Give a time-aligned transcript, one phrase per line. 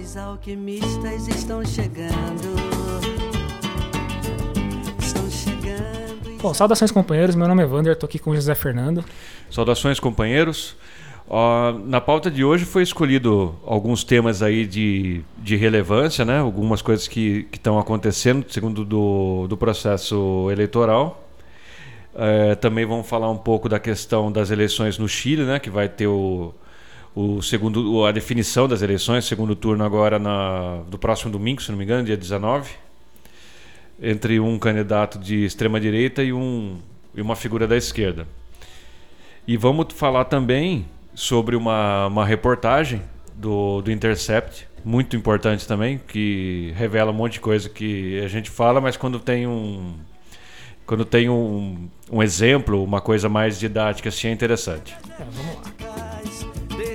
[0.00, 2.56] Os alquimistas estão chegando.
[4.98, 6.38] Estão chegando.
[6.40, 9.04] Bom, saudações companheiros, meu nome é Wander, tô aqui com o José Fernando.
[9.50, 10.74] Saudações, companheiros.
[11.28, 16.38] Ó, na pauta de hoje foi escolhido alguns temas aí de, de relevância, né?
[16.38, 21.28] Algumas coisas que estão acontecendo segundo do, do processo eleitoral.
[22.14, 25.58] É, também vamos falar um pouco da questão das eleições no Chile, né?
[25.58, 26.54] Que vai ter o,
[27.14, 31.78] o segundo, a definição das eleições, segundo turno agora na, do próximo domingo, se não
[31.78, 32.70] me engano, dia 19,
[34.00, 36.78] entre um candidato de extrema direita e, um,
[37.14, 38.26] e uma figura da esquerda.
[39.46, 43.02] E vamos falar também sobre uma, uma reportagem
[43.34, 48.48] do, do Intercept, muito importante também, que revela um monte de coisa que a gente
[48.48, 49.94] fala, mas quando tem um
[50.86, 54.96] quando tem um, um exemplo, uma coisa mais didática, assim é interessante.
[55.20, 55.79] É, vamos lá.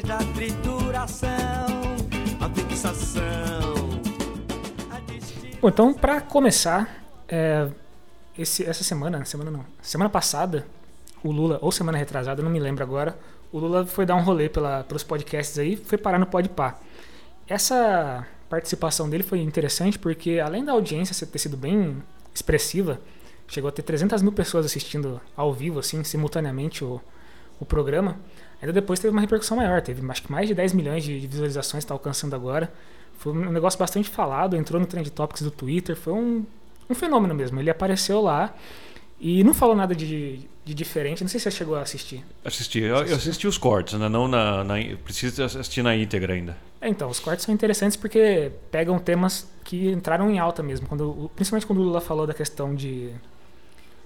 [0.06, 1.66] Desde a trituração,
[2.40, 3.74] a fixação,
[5.60, 7.68] Bom, então, para começar, é,
[8.38, 10.68] esse- essa semana, semana não, semana passada,
[11.24, 13.18] o Lula, ou semana retrasada, não me lembro agora,
[13.52, 16.78] o Lula foi dar um rolê pela, pelos podcasts aí, foi parar no Podpah.
[17.48, 21.98] Essa participação dele foi interessante porque, além da audiência ter sido bem
[22.32, 23.00] expressiva,
[23.48, 27.02] chegou a ter 300 mil pessoas assistindo ao vivo, assim, simultaneamente o,
[27.60, 28.20] o programa.
[28.66, 31.28] Ainda depois teve uma repercussão maior, teve acho que mais de 10 milhões de de
[31.28, 32.72] visualizações está alcançando agora.
[33.18, 36.46] Foi um negócio bastante falado, entrou no Trend Topics do Twitter, foi um,
[36.90, 37.60] um fenômeno mesmo.
[37.60, 38.54] Ele apareceu lá
[39.20, 42.24] e não falou nada de, de diferente, não sei se você chegou a assistir.
[42.44, 44.10] Assisti, eu, eu assisti os cortes, né?
[44.10, 46.58] não na, na preciso assistir na íntegra ainda.
[46.82, 50.88] É, então, os cortes são interessantes porque pegam temas que entraram em alta mesmo.
[50.88, 53.12] Quando, principalmente quando o Lula falou da questão de.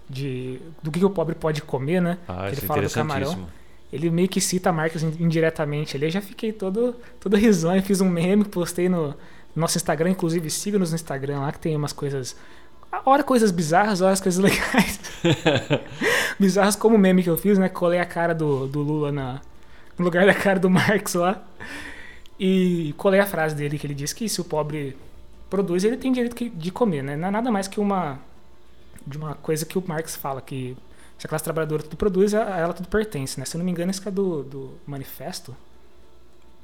[0.09, 2.17] de do que o pobre pode comer, né?
[2.27, 3.47] Ah, que ele é fala do camarão.
[3.91, 6.05] Ele meio que cita marcas in- indiretamente ali.
[6.05, 7.81] Eu já fiquei todo, todo risonho.
[7.81, 9.15] Fiz um meme, postei no
[9.55, 10.11] nosso Instagram.
[10.11, 12.35] Inclusive, siga-nos no Instagram lá que tem umas coisas.
[13.05, 14.99] Hora coisas bizarras, horas coisas legais.
[16.39, 17.69] bizarras como o meme que eu fiz, né?
[17.69, 19.41] Colei a cara do, do Lula na,
[19.97, 21.41] no lugar da cara do Marx lá.
[22.39, 24.95] E colei a frase dele que ele disse que se o pobre
[25.49, 27.17] produz, ele tem direito de comer, né?
[27.17, 28.19] Não é nada mais que uma
[29.05, 30.77] de uma coisa que o Marx fala que
[31.19, 33.45] se a classe trabalhadora tudo produz, a a ela tudo pertence, né?
[33.45, 35.55] Se eu não me engano, isso que é do, do manifesto.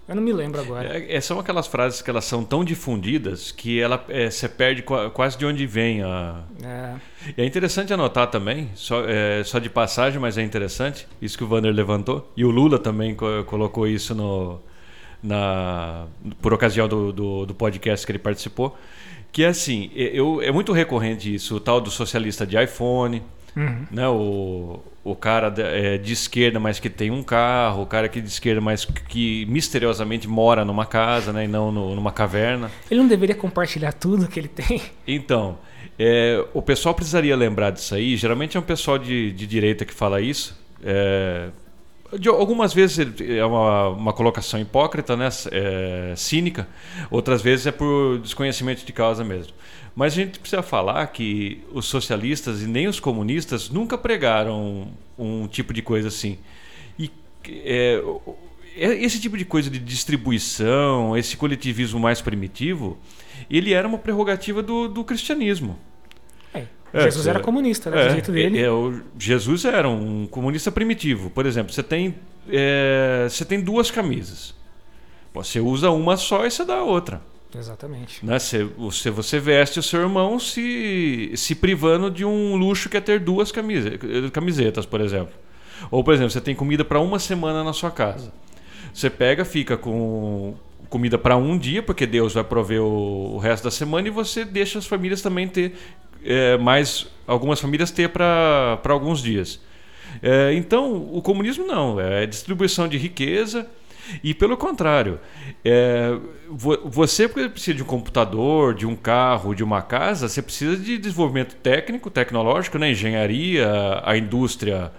[0.07, 0.99] Eu não me lembro agora.
[0.99, 4.83] É, é, são aquelas frases que elas são tão difundidas que ela é, você perde
[4.83, 6.43] qua- quase de onde vem a.
[6.63, 6.95] É,
[7.35, 11.43] E é interessante anotar também, só, é, só de passagem, mas é interessante, isso que
[11.43, 12.31] o Vander levantou.
[12.37, 14.61] E o Lula também co- colocou isso no,
[15.23, 16.05] na,
[16.39, 18.77] por ocasião do, do, do podcast que ele participou.
[19.31, 23.23] Que é assim, é- eu, é muito recorrente isso, o tal do socialista de iPhone,
[23.55, 23.85] uhum.
[23.91, 24.07] né?
[24.07, 28.19] O, o cara de, é, de esquerda, mas que tem um carro, o cara que
[28.21, 31.45] de esquerda, mas que misteriosamente mora numa casa, né?
[31.45, 32.71] E não no- numa caverna.
[32.89, 34.81] Ele não deveria compartilhar tudo que ele tem?
[35.07, 35.57] Então,
[35.99, 38.15] é, o pessoal precisaria lembrar disso aí.
[38.17, 40.57] Geralmente é um pessoal de, de direita que fala isso.
[40.83, 41.49] É,
[42.19, 45.29] de- algumas vezes é uma, uma colocação hipócrita, né?
[45.51, 46.67] É, cínica.
[47.11, 49.53] Outras vezes é por desconhecimento de causa mesmo.
[49.95, 55.47] Mas a gente precisa falar que os socialistas e nem os comunistas nunca pregaram um
[55.47, 56.37] tipo de coisa assim.
[56.99, 57.09] E
[57.47, 58.01] é,
[58.75, 62.97] é- esse tipo de coisa de distribuição, esse coletivismo mais primitivo,
[63.49, 65.79] ele era uma prerrogativa do, do cristianismo.
[66.53, 68.05] É, É, Jesus é, era comunista, né?
[68.05, 68.59] Do jeito dele.
[68.59, 71.29] é, é, Jesus era um comunista primitivo.
[71.29, 72.15] Por exemplo, você tem,
[72.49, 74.53] é, você tem duas camisas.
[75.33, 77.21] Você usa uma só e você dá a outra.
[77.53, 78.25] Exatamente.
[78.25, 78.37] Né?
[78.37, 83.01] Você, você, você veste o seu irmão se, se privando de um luxo que é
[83.01, 83.97] ter duas camisa-
[84.31, 85.33] camisetas, por exemplo.
[85.91, 88.33] Ou, por exemplo, você tem comida para uma semana na sua casa.
[88.93, 90.55] Você pega, fica com
[90.89, 94.45] comida para um dia, porque Deus vai prover o, o resto da semana, e você
[94.45, 95.75] deixa as famílias também ter
[96.23, 97.07] é, mais.
[97.27, 99.59] Algumas famílias ter para alguns dias.
[100.21, 103.67] É, então, o comunismo não, é distribuição de riqueza.
[104.23, 105.19] E pelo contrário,
[105.63, 106.15] é,
[106.49, 110.97] vo- você precisa de um computador, de um carro, de uma casa, você precisa de
[110.97, 112.91] desenvolvimento técnico, tecnológico, né?
[112.91, 113.67] engenharia,
[114.03, 114.91] a indústria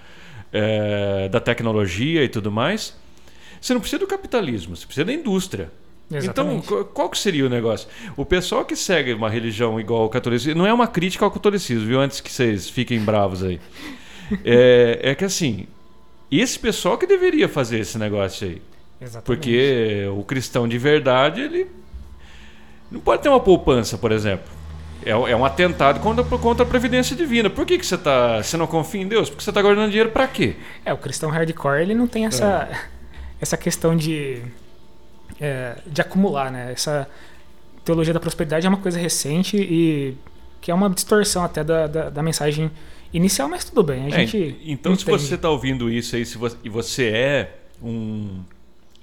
[0.53, 2.97] é, da tecnologia e tudo mais.
[3.61, 5.71] Você não precisa do capitalismo, você precisa da indústria.
[6.11, 6.65] Exatamente.
[6.65, 7.89] Então, qu- qual que seria o negócio?
[8.17, 11.87] O pessoal que segue uma religião igual ao catolicismo, não é uma crítica ao catolicismo,
[11.87, 12.01] viu?
[12.01, 13.59] Antes que vocês fiquem bravos aí.
[14.45, 15.67] É, é que assim,
[16.31, 18.63] esse pessoal que deveria fazer esse negócio aí.
[19.01, 19.25] Exatamente.
[19.27, 21.67] Porque o cristão de verdade, ele
[22.91, 24.47] não pode ter uma poupança, por exemplo.
[25.05, 27.49] É, é um atentado contra, contra a previdência divina.
[27.51, 29.29] Por que, que você, tá, você não confia em Deus?
[29.29, 30.57] Porque você está guardando dinheiro para quê?
[30.85, 32.79] É, o cristão hardcore, ele não tem essa, É.
[33.41, 34.43] essa questão de
[35.41, 36.73] é, de acumular, né?
[36.73, 37.09] Essa
[37.85, 40.17] teologia da prosperidade é uma coisa recente e
[40.61, 42.71] que é uma distorção até da, da, da mensagem
[43.13, 44.05] inicial, mas tudo bem.
[44.05, 45.23] A É, gente então, se entende.
[45.23, 48.41] você está ouvindo isso aí se você, e você é um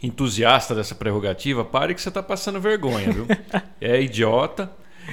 [0.03, 3.25] entusiasta dessa prerrogativa, pare que você está passando vergonha, viu?
[3.81, 4.69] é idiota,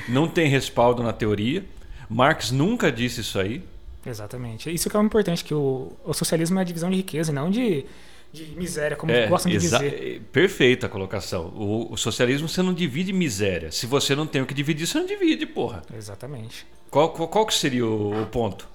[0.09, 1.65] não tem respaldo na teoria.
[2.09, 3.63] Marx nunca disse isso aí.
[4.05, 4.73] Exatamente.
[4.73, 7.35] Isso que é o importante, que o, o socialismo é a divisão de riqueza e
[7.35, 7.87] não de,
[8.33, 10.17] de miséria, como É, gostam de dizer.
[10.17, 11.47] é, Perfeita a colocação.
[11.55, 13.71] O, o socialismo você não divide miséria.
[13.71, 15.83] Se você não tem o que dividir, você não divide, porra.
[15.97, 16.67] Exatamente.
[16.91, 18.67] Qual, qual, qual que seria o, o ponto?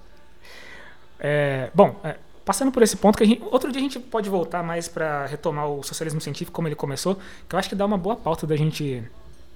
[1.18, 2.16] É, bom, é,
[2.46, 5.68] passando por esse ponto, que gente, outro dia a gente pode voltar mais para retomar
[5.68, 8.54] o socialismo científico como ele começou, que eu acho que dá uma boa pauta da
[8.54, 9.02] gente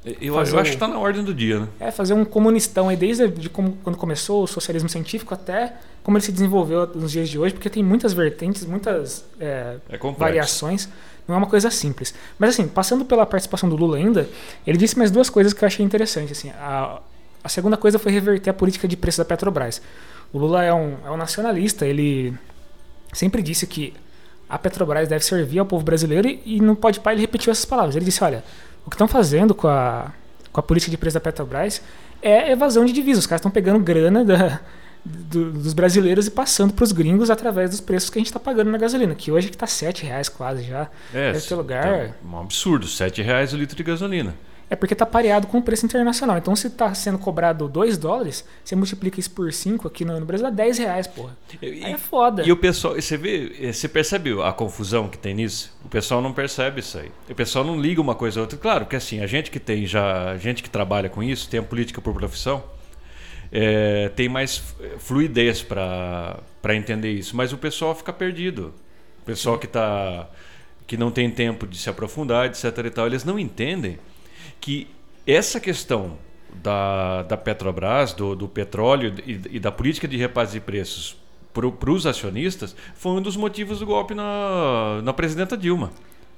[0.04, 1.68] Eu, Fazer eu acho que está na ordem do dia, né?
[1.78, 5.72] é, fazer um comunistão aí, desde de como, quando começou o socialismo científico até
[6.02, 9.98] como ele se desenvolveu nos dias de hoje, porque tem muitas vertentes, muitas é, É
[10.18, 10.88] variações,
[11.28, 12.12] não é uma coisa simples.
[12.40, 14.28] Mas assim, passando pela participação do Lula ainda,
[14.66, 16.36] ele disse mais duas coisas que eu achei interessantes.
[16.36, 17.00] Assim, a,
[17.44, 19.80] a segunda coisa foi reverter a política de preço da Petrobras.
[20.32, 22.34] O Lula é um, é um nacionalista, ele
[23.12, 23.92] sempre disse que
[24.48, 27.64] a Petrobras deve servir ao povo brasileiro e, e no Pode Pai ele repetiu essas
[27.64, 27.94] palavras.
[27.96, 28.42] Ele disse, olha,
[28.84, 30.12] o que estão fazendo com a,
[30.52, 31.80] com a política de preço da Petrobras
[32.22, 33.24] é evasão de divisas.
[33.24, 34.60] Os caras estão pegando grana da-
[35.04, 38.40] do- dos brasileiros e passando para os gringos através dos preços que a gente está
[38.40, 40.88] pagando na gasolina, que hoje que está R$ reais quase já.
[41.14, 41.84] É, Deve ter lugar.
[42.08, 44.34] tá um absurdo, 7 reais o litro de gasolina.
[44.70, 46.38] É porque está pareado com o preço internacional.
[46.38, 50.46] Então, se está sendo cobrado 2 dólares, você multiplica isso por 5 aqui no, Brasil,
[50.46, 51.36] dá 10 reais, porra.
[51.60, 52.44] E, Aí é foda.
[52.44, 55.76] e o pessoal, você vê, você percebe a confusão que tem nisso?
[55.84, 57.10] O pessoal não percebe isso aí.
[57.28, 58.56] O pessoal não liga uma coisa a outra.
[58.56, 61.58] Claro que assim, a gente que tem já, a gente que trabalha com isso, tem
[61.58, 62.62] a política por profissão,
[63.50, 66.44] eh, tem mais eh, fluidez para
[66.76, 67.36] entender isso.
[67.36, 68.72] Mas o pessoal fica perdido.
[69.22, 70.28] O pessoal que tá
[70.86, 72.64] que não tem tempo de se aprofundar, etc.
[72.84, 73.98] E tal, eles não entendem
[74.60, 74.86] que
[75.26, 76.18] essa questão
[76.52, 81.16] da, da Petrobras, do, do petróleo e, e da política de repasse de preços
[81.52, 85.90] para os acionistas foi um dos motivos do golpe na, na presidenta Dilma.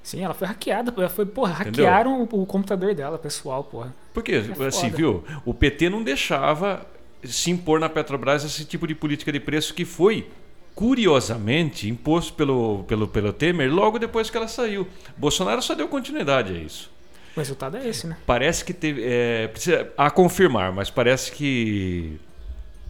[0.03, 0.93] Sim, ela foi hackeada.
[0.97, 1.85] Ela foi, porra, Entendeu?
[1.87, 3.95] hackearam o, o computador dela, pessoal, porra.
[4.13, 4.97] Porque, É assim, foda.
[4.97, 5.25] viu?
[5.45, 6.85] O PT não deixava
[7.25, 10.29] se impor na Petrobras esse tipo de política de preço que foi,
[10.75, 14.87] curiosamente, imposto pelo, pelo, pelo Temer logo depois que ela saiu.
[15.17, 16.91] Bolsonaro só deu continuidade a isso.
[17.37, 18.17] O resultado é esse, né?
[18.27, 19.03] Parece que teve.
[19.05, 22.19] É, precisa a confirmar, mas parece que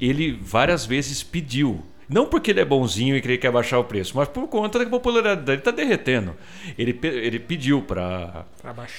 [0.01, 1.85] ele várias vezes pediu.
[2.09, 4.79] Não porque ele é bonzinho e que ele quer baixar o preço, mas por conta
[4.79, 6.35] da popularidade dele está derretendo.
[6.77, 8.45] Ele, ele pediu para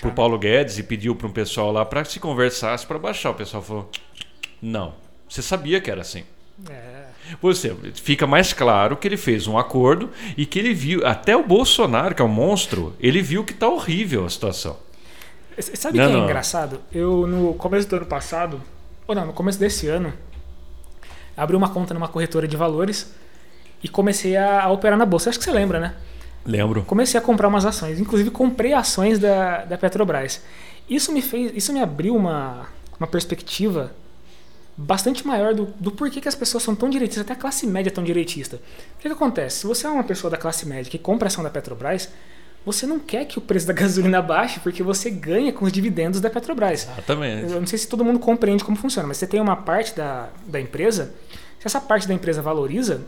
[0.04, 3.32] o Paulo Guedes e pediu para um pessoal lá para se conversasse para baixar.
[3.32, 3.92] O pessoal falou:
[4.62, 4.96] não,
[5.28, 6.24] você sabia que era assim.
[6.70, 7.04] É.
[7.42, 11.44] Você fica mais claro que ele fez um acordo e que ele viu, até o
[11.46, 14.78] Bolsonaro, que é um monstro, ele viu que tá horrível a situação.
[15.60, 16.82] Sabe o que é engraçado?
[16.92, 18.62] Eu, no começo do ano passado,
[19.08, 20.14] ou não, no começo desse ano,
[21.36, 23.12] abri uma conta numa corretora de valores
[23.84, 25.30] e comecei a, a operar na bolsa.
[25.30, 25.96] Acho que você lembra, né?
[26.46, 26.84] Lembro.
[26.84, 28.00] Comecei a comprar umas ações.
[28.00, 30.42] Inclusive, comprei ações da, da Petrobras.
[30.90, 31.52] Isso me fez.
[31.56, 32.68] Isso me abriu uma,
[33.00, 33.92] uma perspectiva
[34.76, 37.90] bastante maior do, do porquê que as pessoas são tão direitistas, até a classe média
[37.90, 38.58] é tão direitista.
[38.58, 39.60] O que, que acontece?
[39.60, 42.10] Se você é uma pessoa da classe média que compra ação da Petrobras,
[42.66, 46.20] você não quer que o preço da gasolina baixe porque você ganha com os dividendos
[46.22, 46.84] da Petrobras.
[46.84, 47.52] Exatamente.
[47.52, 50.30] Eu não sei se todo mundo compreende como funciona, mas você tem uma parte da,
[50.48, 51.14] da empresa,
[51.60, 53.02] se essa parte da empresa valoriza,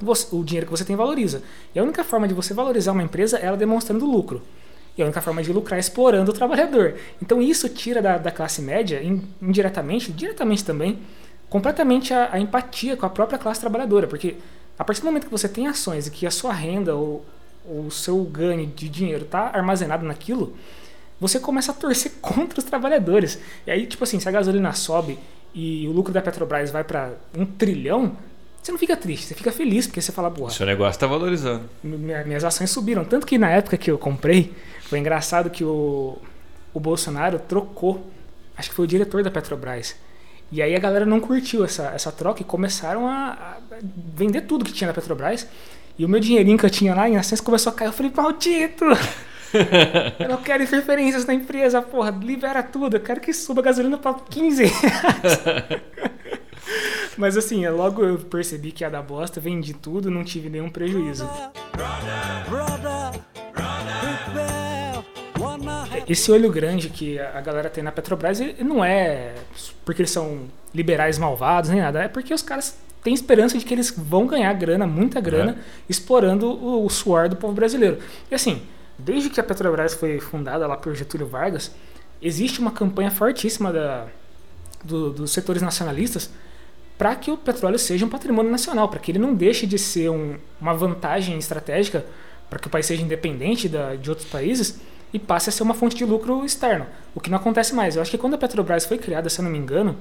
[0.00, 1.42] você- o dinheiro que você tem valoriza.
[1.74, 4.42] E a única forma de você valorizar uma empresa é ela demonstrando lucro.
[4.98, 6.94] E a única forma de lucrar é explorando o trabalhador.
[7.22, 10.98] Então isso tira da, da classe média, in- indiretamente, diretamente também,
[11.48, 14.06] completamente a, a empatia com a própria classe trabalhadora.
[14.06, 14.36] Porque
[14.78, 17.24] a partir do momento que você tem ações e que a sua renda ou
[17.70, 20.54] o seu ganho de dinheiro está armazenado naquilo,
[21.20, 23.38] você começa a torcer contra os trabalhadores.
[23.66, 25.18] E aí, tipo assim, se a gasolina sobe
[25.54, 28.16] e o lucro da Petrobras vai para um trilhão,
[28.62, 31.64] você não fica triste, você fica feliz, porque você fala, porra, Seu negócio está valorizando.
[31.82, 33.04] minha- minhas ações subiram.
[33.04, 36.18] Tanto que na época que eu comprei, foi engraçado que o,
[36.74, 38.10] o Bolsonaro trocou,
[38.56, 39.96] acho que foi o diretor da Petrobras.
[40.52, 43.56] E aí a galera não curtiu essa, essa troca e começaram a, a
[44.14, 45.46] vender tudo que tinha na Petrobras.
[46.00, 47.88] E o meu dinheirinho que eu tinha lá em ações começou a cair.
[47.88, 48.86] Eu falei, maldito!
[50.18, 52.96] Eu não quero interferências na empresa, porra, libera tudo.
[52.96, 55.40] Eu quero que suba a gasolina para 15 reais.
[57.18, 61.28] Mas assim, logo eu percebi que ia dar bosta, vendi tudo, não tive nenhum prejuízo.
[62.48, 63.20] Brother.
[63.56, 64.59] Wanna have
[66.08, 69.34] Esse olho grande que a galera tem na Petrobras não é
[69.84, 70.42] porque eles são
[70.74, 74.52] liberais malvados nem nada, é porque os caras têm esperança de que eles vão ganhar
[74.54, 77.98] grana, muita grana, explorando o, o suor do povo brasileiro.
[78.30, 78.62] E assim,
[78.98, 81.70] desde que a Petrobras foi fundada lá por Getúlio Vargas,
[82.22, 84.06] existe uma campanha fortíssima da,
[84.84, 86.30] do- dos setores nacionalistas
[86.98, 90.10] para que o petróleo seja um patrimônio nacional, para que ele não deixe de ser
[90.10, 92.04] um- uma vantagem estratégica
[92.50, 94.78] para que o país seja independente da- de outros países
[95.12, 97.96] e passe a ser uma fonte de lucro externo, o que não acontece mais.
[97.96, 99.96] Eu acho que quando a Petrobras foi criada, se eu não me engano,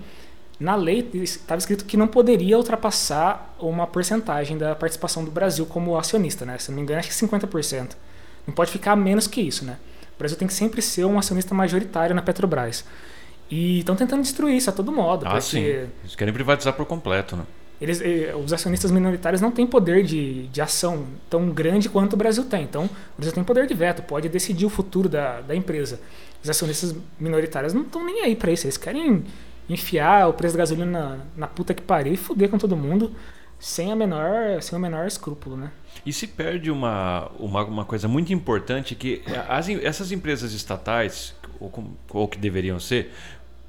[0.59, 5.97] na lei estava escrito que não poderia ultrapassar uma porcentagem da participação do Brasil como
[5.97, 6.57] acionista, né?
[6.57, 7.91] Se eu não me engano, acho que 50%.
[8.45, 9.77] Não pode ficar menos que isso, né?
[10.15, 12.83] O Brasil tem que sempre ser um acionista majoritário na Petrobras.
[13.49, 15.59] E estão tentando destruir isso a todo modo, Ah, porque sim.
[15.63, 17.43] Eles querem privatizar por completo, né?
[17.81, 22.17] Eles, eh, os acionistas minoritários não têm poder de, de ação tão grande quanto o
[22.17, 22.63] Brasil tem.
[22.63, 25.99] Então, o Brasil tem poder de veto, pode decidir o futuro da, da empresa.
[26.43, 28.65] Os acionistas minoritários não estão nem aí para isso.
[28.65, 29.23] Eles querem
[29.69, 33.13] enfiar o preço da gasolina na, na puta que pariu e fuder com todo mundo
[33.59, 35.69] sem, a menor, sem o menor escrúpulo, né?
[36.05, 41.35] E se perde uma, uma, uma coisa muito importante que as, em- essas empresas estatais,
[41.59, 41.71] ou,
[42.11, 43.11] ou que deveriam ser,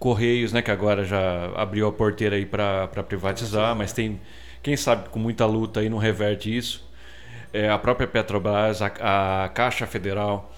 [0.00, 4.18] Correios, né, que agora já abriu a porteira aí para privatizar, mas tem,
[4.62, 6.88] quem sabe com muita luta aí não reverte isso.
[7.52, 10.54] É, a própria Petrobras, a, a Caixa Federal.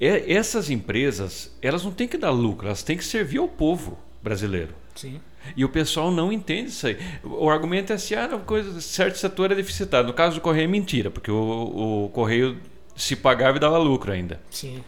[0.00, 3.98] É, essas empresas, elas não têm que dar lucro, elas têm que servir ao povo
[4.22, 4.74] brasileiro.
[4.94, 5.20] Sim.
[5.54, 6.96] E o pessoal não entende isso aí.
[7.22, 10.06] O argumento é assim, ah, coisa, certo setor é deficitário.
[10.06, 12.56] No caso do Correio é mentira, porque o, o Correio
[12.96, 14.40] se pagava e dava lucro ainda.
[14.50, 14.82] Sim.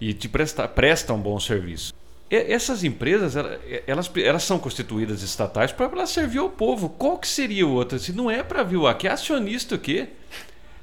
[0.00, 1.92] E te presta, presta um bom serviço.
[2.34, 6.88] Essas empresas, ela- elas, elas são constituídas estatais para elas servir ao povo.
[6.88, 7.98] Qual que seria o outro?
[7.98, 10.08] Se não é para vir aqui, é acionista o quê?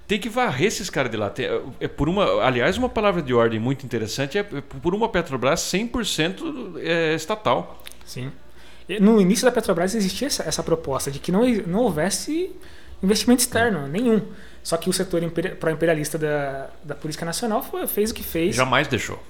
[0.08, 1.30] Tem que varrer esses caras de lá.
[1.30, 1.48] Tem-
[1.80, 6.80] É por uma, aliás, uma palavra de ordem muito interessante é por uma Petrobras 100%
[6.82, 7.84] é, estatal.
[8.06, 8.32] Sim.
[9.02, 12.52] No início da Petrobras existia essa, essa proposta de que não, não houvesse
[13.04, 14.22] investimento externo nenhum.
[14.64, 18.56] Só que o setor imperi- pró-imperialista da, da política nacional foi- fez o que fez
[18.56, 19.22] Jamais deixou.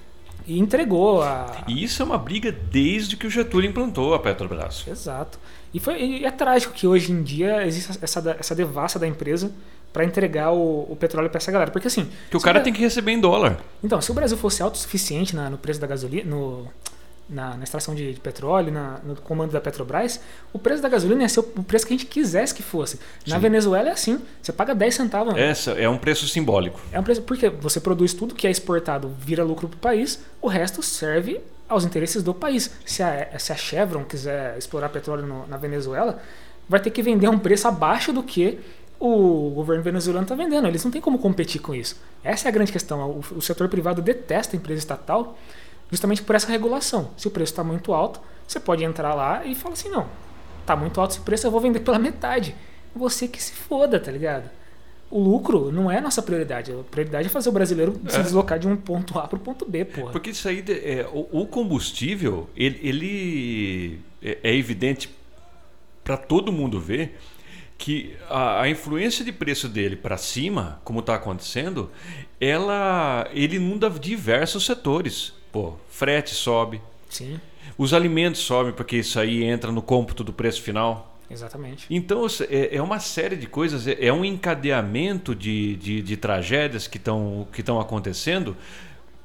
[0.49, 1.63] E entregou a.
[1.67, 4.85] E isso é uma briga desde que o Getúlio implantou a Petrobras.
[4.87, 5.37] Exato.
[5.73, 9.51] E, foi, e é trágico que hoje em dia existe essa, essa devassa da empresa
[9.93, 11.71] para entregar o, o petróleo para essa galera.
[11.71, 12.07] Porque assim.
[12.29, 13.59] Que o cara Bra- tem que receber em dólar.
[13.83, 16.67] Então, se o Brasil fosse autossuficiente na, no preço da gasolina, no,
[17.29, 20.19] na, na extração de, de petróleo, na- no comando da Petrobras,
[20.51, 22.99] o preço da gasolina ia ser o, preço que a gente quisesse que fosse.
[23.27, 23.41] Na Sim.
[23.41, 25.35] Venezuela é assim: você paga 10 centavos.
[25.37, 26.79] Essa é um preço simbólico.
[26.91, 30.19] É um preço, porque você produz tudo que é exportado, vira lucro para o país,
[30.41, 32.71] o resto serve aos interesses do país.
[32.85, 36.19] Se a, se a Chevron quiser explorar petróleo no- na Venezuela,
[36.67, 38.59] vai ter que vender a um preço abaixo do que
[38.99, 40.67] o governo venezuelano está vendendo.
[40.67, 41.95] Eles não têm como competir com isso.
[42.23, 42.99] Essa é a grande questão.
[43.31, 45.37] O, o setor privado detesta a empresa estatal
[45.91, 47.11] justamente por essa regulação.
[47.17, 50.07] Se o preço está muito alto, você pode entrar lá e falar assim: não,
[50.65, 52.55] tá muito alto esse preço, eu vou vender pela metade.
[52.95, 54.49] Você que se foda, tá ligado?
[55.11, 56.71] O lucro não é a nossa prioridade.
[56.71, 58.21] A prioridade é fazer o brasileiro se É.
[58.21, 60.11] deslocar de um ponto A para o ponto B, porra.
[60.11, 65.09] Porque isso aí, é, o, o combustível, ele, ele é, é evidente
[66.03, 67.17] para todo mundo ver
[67.77, 71.89] que a, a influência de preço dele para cima, como está acontecendo,
[72.39, 75.33] ela, ele inunda diversos setores.
[75.51, 77.39] Pô, frete sobe, Sim,
[77.77, 81.17] os alimentos sobem porque isso aí entra no cômputo do preço final.
[81.29, 81.85] exatamente.
[81.89, 86.87] Então é, é uma série de coisas, é, é um encadeamento de, de, de tragédias
[86.87, 88.55] que estão que acontecendo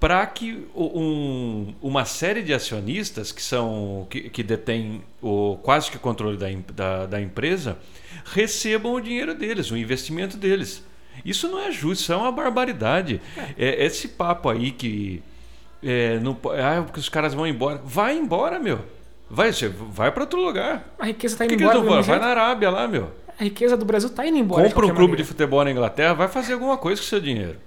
[0.00, 5.97] para que um- uma série de acionistas que são que, que detêm o, quase que
[5.97, 7.78] o controle da, da, da empresa
[8.25, 10.83] recebam o dinheiro deles, o investimento deles.
[11.25, 13.21] Isso não é justo, isso é uma barbaridade.
[13.57, 15.23] É, esse papo aí que
[15.85, 17.81] é, não, ah, porque os caras vão embora.
[17.85, 18.81] Vai embora, meu.
[19.29, 19.50] Vai,
[19.91, 20.95] vai para outro lugar.
[20.99, 21.97] A riqueza Por indo que, que embora.
[21.97, 23.11] mesmo Vai na Arábia lá, meu.
[23.38, 24.62] A riqueza do Brasil está indo embora.
[24.69, 25.25] Compra um clube de maneira.
[25.25, 27.59] futebol na Inglaterra, vai fazer alguma coisa com o seu dinheiro.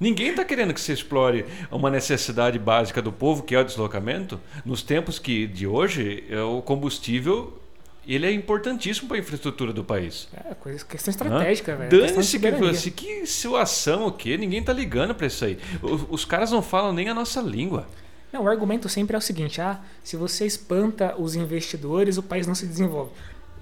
[0.00, 4.40] Ninguém está querendo que você explore uma necessidade básica do povo, que é o deslocamento.
[4.64, 7.61] Nos tempos que de hoje, é o combustível
[8.06, 10.28] ele é importantíssimo para a infraestrutura do país.
[10.32, 11.90] É, coisa, questão estratégica, velho.
[11.90, 14.36] Dane-se que, se- que situação o quê?
[14.36, 15.58] Ninguém tá ligando para isso aí.
[15.82, 17.86] Os, os caras não falam nem a nossa língua.
[18.32, 22.46] Não, o argumento sempre é o seguinte: ah, se você espanta os investidores, o país
[22.46, 23.10] não se desenvolve.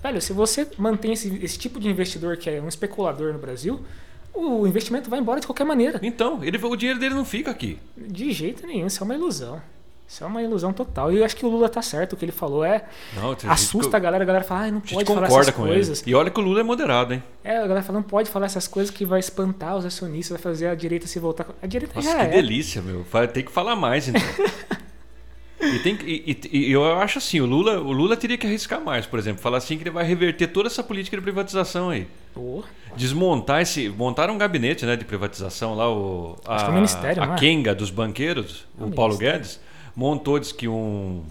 [0.02, 3.80] Velho, se você mantém esse, esse tipo de investidor que é um especulador no Brasil,
[4.32, 5.98] o investimento vai embora de qualquer maneira.
[6.02, 7.78] Então, ele, o dinheiro dele não fica aqui.
[7.96, 9.60] De jeito nenhum, isso é uma ilusão.
[10.10, 11.12] Isso é uma ilusão total.
[11.12, 12.14] E eu acho que o Lula tá certo.
[12.14, 12.84] O que ele falou é.
[13.14, 15.62] Não, tem Assusta a galera, a galera fala, ai, não A pode falar essas com
[15.62, 16.02] coisas.
[16.02, 16.10] ele.
[16.10, 17.22] E olha que o Lula é moderado, hein?
[17.44, 20.42] É, a galera fala, não pode falar essas coisas que vai espantar os acionistas, vai
[20.42, 21.46] fazer a direita se voltar.
[21.62, 22.28] A direita Nossa, já que é.
[22.42, 23.06] delícia, meu.
[23.32, 24.20] Ter que falar mais, então.
[25.62, 29.04] E, tem, e- e- eu acho assim, o Lula, o Lula teria que arriscar mais,
[29.04, 32.08] por exemplo, falar assim que ele vai reverter toda essa política de privatização aí.
[32.32, 32.64] Pô,
[32.96, 33.90] Desmontar esse.
[33.90, 37.34] Montaram um gabinete né, de privatização lá, o, a, Acho que é o ministério, a
[37.34, 37.36] é?
[37.38, 39.18] Kenga dos banqueiros, É o o Paulo.
[39.18, 39.60] Guedes,
[39.94, 41.24] montou, diz que um.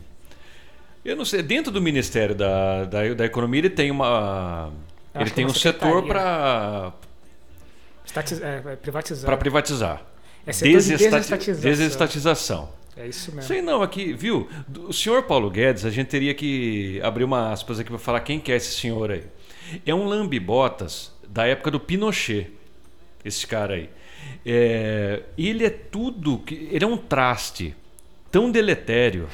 [1.04, 4.72] Eu não sei, dentro do Ministério da, da, da Economia ele tem uma.
[5.14, 6.94] Eu Ele tem é um setor para
[8.42, 9.26] é, é, privatizar.
[9.26, 10.06] para privatizar.
[10.46, 11.62] É setor de Desestati- desestatização.
[11.72, 12.70] desestatização.
[12.98, 13.48] É isso mesmo.
[13.48, 14.50] Sei não, aqui, viu?
[14.88, 18.40] O senhor Paulo Guedes, a gente teria que abrir uma aspas aqui para falar quem
[18.40, 19.24] que é esse senhor aí.
[19.86, 22.52] É um lambibotas da época do Pinochet,
[23.24, 23.90] esse cara aí.
[24.46, 27.76] É, ele é tudo, que- ele é um traste
[28.32, 29.28] tão deletério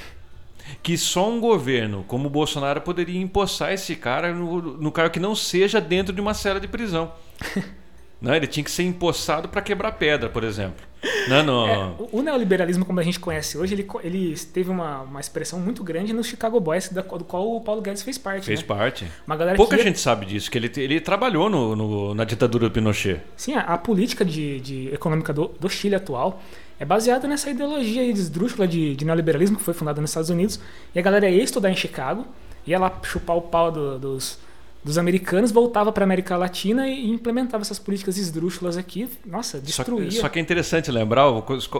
[0.82, 5.20] que só um governo como o Bolsonaro poderia empossar esse cara no, no cargo que
[5.20, 7.12] não seja dentro de uma cela de prisão.
[8.22, 10.84] Não, ele tinha que ser empossado para quebrar pedra, por exemplo.
[11.28, 11.68] Não, não.
[11.68, 15.60] É, o- o neoliberalismo, como a gente conhece hoje, ele, ele teve uma, uma expressão
[15.60, 18.46] muito grande no Chicago Boys, da, do qual o Paulo Guedes fez parte.
[18.46, 18.66] Fez né?
[18.66, 19.06] parte.
[19.28, 22.68] Uma galera Pouca ia- gente sabe disso, que ele, ele trabalhou no, no- na ditadura
[22.70, 23.20] do Pinochet.
[23.36, 26.42] Sim, a, a política de, de econômica do, do Chile atual
[26.80, 30.60] é baseada nessa ideologia aí esdrúxula de, de neoliberalismo que foi fundada nos Estados Unidos.
[30.94, 32.26] E a galera ia estudar em Chicago,
[32.68, 34.38] ia lá chupar o pau do- dos,
[34.84, 39.10] dos americanos, voltava para América Latina e implementava essas políticas esdrúxulas aqui.
[39.26, 40.12] Nossa, Só, destruía.
[40.12, 41.26] só que é interessante lembrar,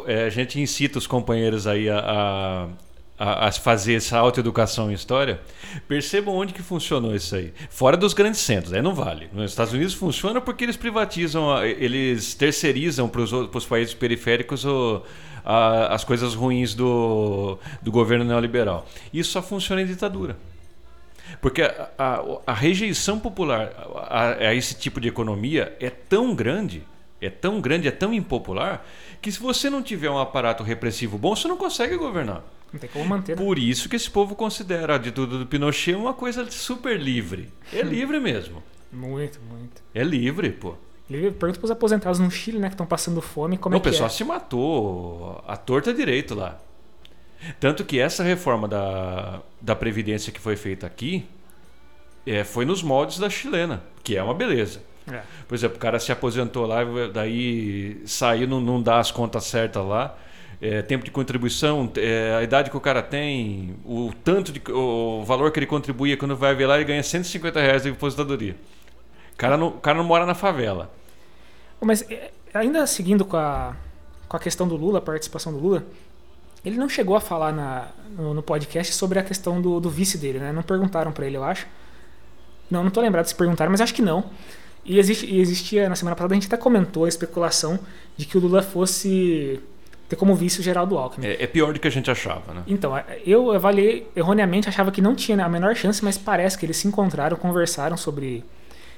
[0.08, 2.68] é, a gente incita os companheiros aí a, a,
[3.18, 5.40] a- a fazer essa autoeducação em história.
[5.88, 7.54] Percebam onde que funcionou isso aí.
[7.70, 9.30] Fora dos grandes centros, aí não vale.
[9.34, 15.02] Nos Estados Unidos funciona porque eles privatizam, eles terceirizam para os países periféricos o-
[15.44, 18.86] a- as coisas ruins do, do governo neoliberal.
[19.14, 20.36] Isso só funciona em ditadura.
[21.42, 23.72] Porque a, a- a rejeição popular
[24.40, 26.84] a esse tipo de economia é tão grande,
[27.22, 28.86] é tão grande, é tão impopular,
[29.22, 32.44] que se você não tiver um aparato repressivo bom, você não consegue governar.
[32.72, 33.38] Não tem como manter.
[33.38, 33.44] né?
[33.44, 37.50] Por isso que esse povo considera a ditadura do Pinochet uma coisa super livre.
[37.72, 38.62] É livre mesmo.
[38.92, 39.82] Muito, muito.
[39.94, 40.76] É livre, pô.
[41.08, 44.08] Pergunta pros aposentados no Chile, né, que estão passando fome, como o é que pessoal
[44.08, 44.10] é.
[44.10, 46.58] se matou a torta direito lá.
[47.60, 51.28] Tanto que essa reforma da, da Previdência que foi feita aqui
[52.26, 54.82] é, foi nos moldes da chilena, que é uma beleza.
[55.12, 55.22] É.
[55.48, 56.80] Por exemplo, o cara se aposentou lá,
[57.14, 60.18] daí saiu, não, não dá as contas certas lá.
[60.68, 65.24] É, tempo de contribuição, é, a idade que o cara tem, o tanto de o
[65.24, 68.56] valor que ele contribuía quando vai ver lá, ele ganha 150 reais de aposentadoria.
[69.32, 70.92] O cara não, o cara não mora na favela.
[71.80, 73.76] Mas é, ainda seguindo com a,
[74.28, 75.86] com a questão do Lula, a participação do Lula,
[76.66, 80.18] ele não chegou a falar na, no, no podcast sobre a questão do, do vice
[80.18, 80.52] dele, né?
[80.52, 81.68] Não perguntaram pra ele, eu acho.
[82.72, 84.32] Não, não tô lembrado se perguntaram, mas acho que não.
[84.84, 87.80] E, existe, e existia, na semana passada, a gente até comentou a especulação
[88.18, 89.62] de que o Lula fosse
[90.08, 91.26] ter como vice o Geraldo Alckmin.
[91.26, 92.64] É, é pior do que a gente achava, né?
[92.68, 92.94] Então,
[93.26, 96.88] eu avaliei erroneamente, achava que não tinha a menor chance, mas parece que eles se
[96.88, 98.44] encontraram, conversaram sobre,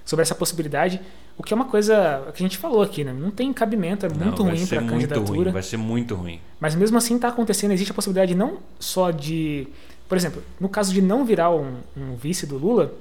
[0.03, 0.99] sobre essa possibilidade,
[1.37, 3.13] o que é uma coisa que a gente falou aqui, né?
[3.13, 5.27] Não tem cabimento, é muito Não, ruim para a candidatura.
[5.27, 6.41] ruim, vai ser muito ruim.
[6.59, 9.67] Mas mesmo assim está acontecendo, existe a possibilidade não só de.
[10.09, 12.91] Por exemplo, no caso de não virar um, um vice do Lula,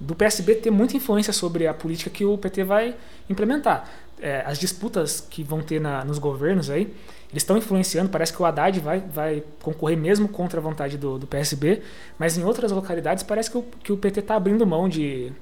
[0.00, 2.96] do PSB ter muita influência sobre a política que o PT vai
[3.28, 3.88] implementar.
[4.20, 6.92] É, as disputas que vão ter na, nos governos aí,
[7.30, 8.08] eles estão influenciando.
[8.10, 11.82] Parece que o Haddad vai, vai concorrer mesmo contra a vontade do, do PSB,
[12.18, 15.32] mas em outras localidades parece que o, que o PT está abrindo mão de,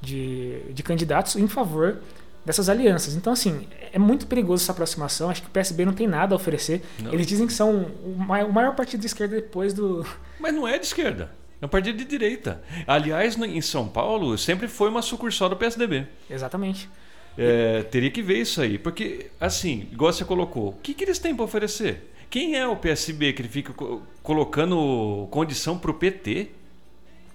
[0.00, 1.98] de, de candidatos em favor
[2.44, 3.14] dessas alianças.
[3.14, 5.30] Então, assim, é muito perigoso essa aproximação.
[5.30, 6.82] Acho que o PSB não tem nada a oferecer.
[7.02, 7.12] Não.
[7.12, 10.06] Eles dizem que são o mai- o maior partido de esquerda depois do.
[10.38, 11.30] Mas não é de esquerda.
[11.60, 12.62] É um partido de direita.
[12.86, 16.06] Aliás, em São Paulo, sempre foi uma sucursal do PSDB.
[16.28, 16.88] Exatamente.
[17.36, 18.78] É, teria que ver isso aí.
[18.78, 22.10] Porque, assim, igual você colocou, o que, que eles têm para oferecer?
[22.30, 26.48] Quem é o PSB que ele fica co- colocando condição para o PT?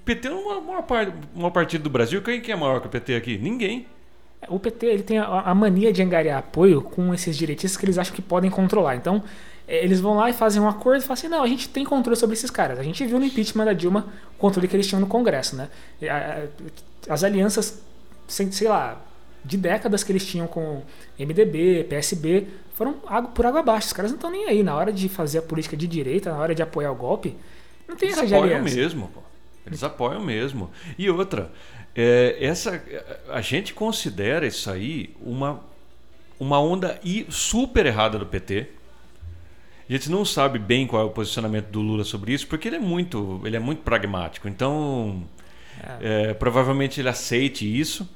[0.01, 2.21] O PT é o maior, par- maior partido do Brasil.
[2.21, 3.37] Quem que é maior que o PT aqui?
[3.37, 3.85] Ninguém.
[4.47, 7.97] O PT ele tem a, a mania de angariar apoio com esses direitistas que eles
[7.97, 8.95] acham que podem controlar.
[8.95, 9.21] Então,
[9.67, 11.83] eh, eles vão lá e fazem um acordo e falam assim: não, a gente tem
[11.85, 12.79] controle sobre esses caras.
[12.79, 15.57] A gente viu no impeachment da Dilma o controle que eles tinham no Congresso.
[15.57, 15.67] Né?
[17.07, 17.81] As alianças,
[18.27, 19.01] sei lá,
[19.43, 20.83] de décadas que eles tinham com
[21.17, 22.93] MDB, PSB, foram
[23.33, 23.87] por água abaixo.
[23.87, 24.63] Os caras não estão nem aí.
[24.63, 27.35] Na hora de fazer a política de direita, na hora de apoiar o golpe,
[27.87, 29.21] não tem Eles essa apoiam mesmo, pô.
[29.65, 30.69] Eles apoiam mesmo.
[30.97, 31.51] E outra,
[31.95, 32.81] é, essa,
[33.29, 35.61] a gente considera isso aí uma,
[36.39, 36.99] uma onda
[37.29, 38.67] super errada do PT.
[39.89, 42.75] A gente não sabe bem qual é o posicionamento do Lula sobre isso, porque ele
[42.75, 44.47] é muito, ele é muito pragmático.
[44.47, 45.23] Então,
[45.99, 48.07] é, provavelmente ele aceite isso.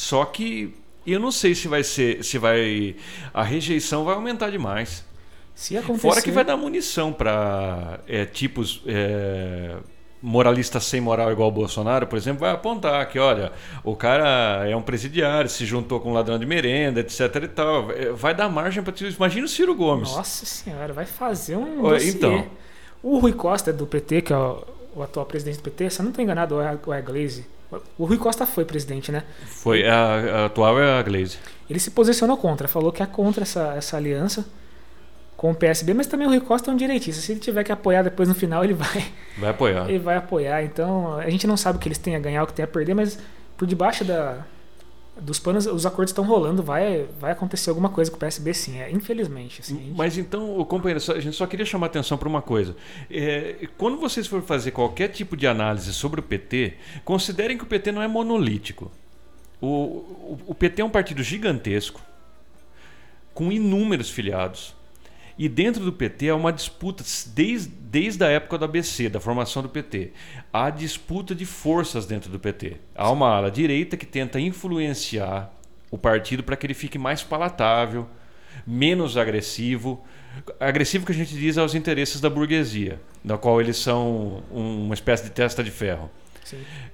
[0.00, 0.74] Só que
[1.06, 2.96] eu não sei se vai ser, se vai
[3.34, 5.04] a rejeição vai aumentar demais.
[5.54, 6.08] Se acontecer...
[6.08, 8.00] Fora que vai dar munição para
[8.32, 9.76] tipos é,
[10.22, 13.52] moralistas sem moral igual o Bolsonaro, por exemplo, vai apontar que, olha,
[13.84, 17.92] o cara é um presidiário, se juntou com um ladrão de merenda, etc e tal.
[17.92, 18.94] É, vai dar margem para...
[19.06, 20.10] Imagina o Ciro Gomes.
[20.10, 22.46] Nossa senhora, vai fazer um então.
[23.02, 24.64] O Rui Costa do PT, que é o,
[24.96, 27.59] o atual presidente do PT, se eu não estou enganado, ou é, ou é Glaze.
[27.98, 29.22] O Rui Costa foi presidente, né?
[29.46, 31.38] Foi, a, a atual é a Glaze.
[31.68, 34.44] Ele se posicionou contra, falou que é contra essa, essa aliança
[35.36, 37.22] com o PSB, mas também o Rui Costa é um direitista.
[37.22, 39.04] Se ele tiver que apoiar depois no final, ele vai,
[39.38, 39.88] Vai apoiar.
[39.88, 40.62] ele vai apoiar.
[40.64, 42.68] Então, a gente não sabe o que eles têm a ganhar, o que tem a
[42.68, 43.18] perder, mas
[43.56, 44.38] por debaixo da,
[45.20, 48.78] dos panos, os acordos estão rolando, vai, vai acontecer alguma coisa com o PSB sim,
[48.80, 49.60] é, infelizmente.
[49.60, 52.74] Assim, gente- Mas então, companheiro, a gente só queria chamar atenção para uma coisa.
[53.10, 57.66] É, quando vocês forem fazer qualquer tipo de análise sobre o PT, considerem que o
[57.66, 58.90] PT não é monolítico.
[59.60, 62.00] O, o, o PT é um partido gigantesco,
[63.34, 64.74] com inúmeros filiados.
[65.42, 69.62] E dentro do PT há uma disputa, desde, desde a época do ABC, da formação
[69.62, 70.12] do PT.
[70.52, 72.76] Há disputa de forças dentro do PT.
[72.94, 75.50] Há uma ala direita que tenta influenciar
[75.90, 78.06] o partido para que ele fique mais palatável,
[78.66, 80.04] menos agressivo.
[80.60, 84.94] Agressivo que a gente diz aos interesses da burguesia, da qual eles são um- uma
[84.94, 86.10] espécie de testa de ferro.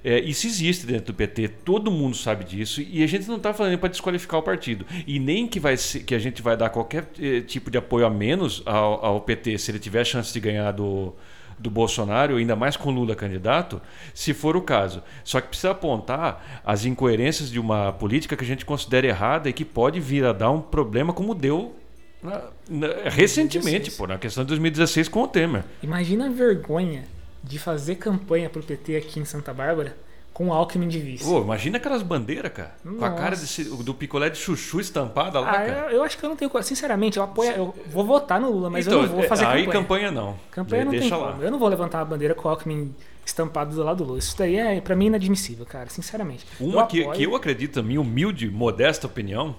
[0.03, 3.53] É, isso existe dentro do PT, todo mundo sabe disso, e a gente não está
[3.53, 4.85] falando para desqualificar o partido.
[5.05, 8.05] E nem que, vai ser- que a gente vai dar qualquer eh, tipo de apoio
[8.05, 11.13] a menos ao, ao PT se ele tiver chance de ganhar do,
[11.57, 13.81] do Bolsonaro, ainda mais com Lula candidato,
[14.13, 15.01] se for o caso.
[15.23, 19.53] Só que precisa apontar as incoerências de uma política que a gente considera errada e
[19.53, 21.75] que pode vir a dar um problema como deu
[22.21, 23.97] na- na- recentemente, 2016.
[23.97, 25.63] pô, na questão de 2016 com o Temer.
[25.81, 27.05] Imagina a vergonha
[27.43, 29.95] de fazer campanha pro PT aqui em Santa Bárbara
[30.33, 31.23] com o Alckmin de vice.
[31.23, 32.75] Pô, imagina aquelas bandeiras, cara.
[32.83, 33.41] Com a cara Nossa.
[33.41, 35.69] desse- do picolé de chuchu estampada lá, Ah, cara.
[35.89, 36.51] eu, eu acho que eu não tenho.
[36.61, 37.49] Sinceramente, eu apoio.
[37.51, 39.81] Eu vou votar no Lula, mas eu não vou fazer Então, aí campanha.
[39.81, 40.37] campanha não.
[40.51, 41.31] Campanha não Deixa tem lá.
[41.31, 41.43] como.
[41.43, 42.93] Eu não vou levantar uma bandeira com o Alckmin
[43.25, 44.19] estampado do lado do Lula.
[44.19, 45.89] Isso daí é, pra mim, inadmissível, cara.
[45.89, 46.45] Sinceramente.
[46.59, 49.55] Uma eu que, apoio- que eu acredito, a minha humilde, modesta opinião,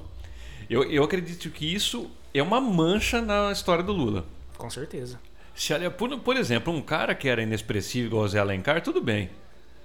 [0.71, 4.25] eu, eu acredito que isso é uma mancha na história do Lula.
[4.57, 5.19] Com certeza.
[5.59, 9.01] Se, olha, por, por exemplo, um cara que era inexpressivo igual o Zé Alencar, tudo
[9.01, 9.29] bem.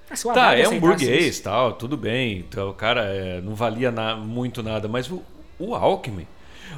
[0.09, 2.37] Ah, Tá, é um burguês, isso- tal, tudo bem.
[2.39, 4.87] Então, o cara é, não valia na- muito nada.
[4.87, 5.23] Mas o,
[5.57, 6.27] o Alckmin.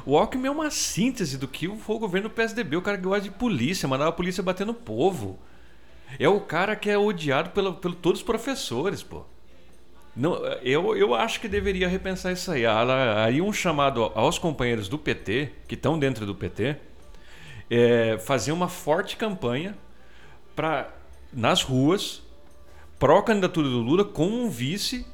[0.06, 2.76] O Alckmin é uma síntese do que foi o governo do PSDB.
[2.76, 5.38] O cara que gosta de polícia, mandava a polícia bater no povo.
[6.18, 9.24] É o cara que é odiado pelo, pelo todos os professores, pô.
[10.14, 12.64] Não, eu, eu acho que deveria repensar isso aí.
[12.64, 16.76] Aí um chamado aos companheiros do PT, que estão dentro do PT,
[17.70, 19.76] é fazer uma forte campanha
[20.54, 20.88] para
[21.32, 22.22] nas ruas
[22.98, 25.06] pró-candidatura do Lula com um vice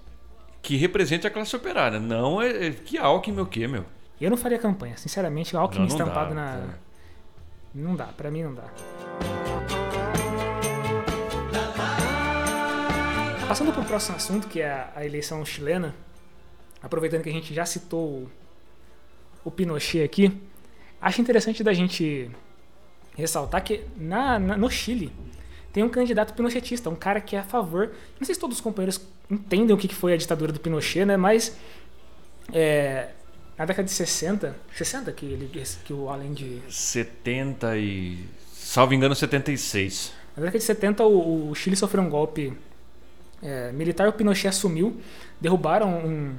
[0.60, 1.98] que represente a classe operária.
[1.98, 3.84] Não é, é que Alckmin o quê, meu?
[4.20, 4.96] Eu não faria campanha.
[4.96, 6.68] Sinceramente, o Alckmin Não, não estampado dá, na.
[7.74, 8.64] Não dá, pra mim não dá.
[13.48, 15.94] Passando para o próximo assunto, que é a- eleição chilena,
[16.82, 18.30] aproveitando que a gente já citou o,
[19.44, 20.40] o Pinochet aqui,
[21.02, 22.30] acho interessante da gente
[23.16, 25.12] ressaltar que na, na- no Chile
[25.72, 27.92] tem um candidato pinochetista, um cara que é a favor.
[28.18, 31.16] Não sei se todos os companheiros entendem o que foi a ditadura do Pinochet, né?
[31.16, 31.56] Mas
[32.52, 33.08] é,
[33.56, 35.50] na década de 60, 60 que, ele,
[35.84, 38.18] que o além de 70 e.
[38.52, 40.12] Salvo engano, 76.
[40.36, 42.52] Na década de 70, o, o Chile sofreu um golpe
[43.42, 45.00] é, militar, o Pinochet assumiu,
[45.40, 46.34] derrubaram um,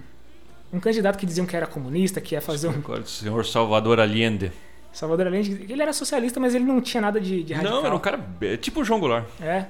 [0.74, 4.00] um candidato que diziam que era comunista, que ia fazer um Agora, o senhor Salvador
[4.00, 4.52] Allende.
[4.92, 5.66] Salvador Allende.
[5.70, 7.78] Ele era socialista, mas ele não tinha nada de, de radical.
[7.80, 8.20] Não, era um cara.
[8.60, 9.26] tipo o João Goulart.
[9.40, 9.66] É,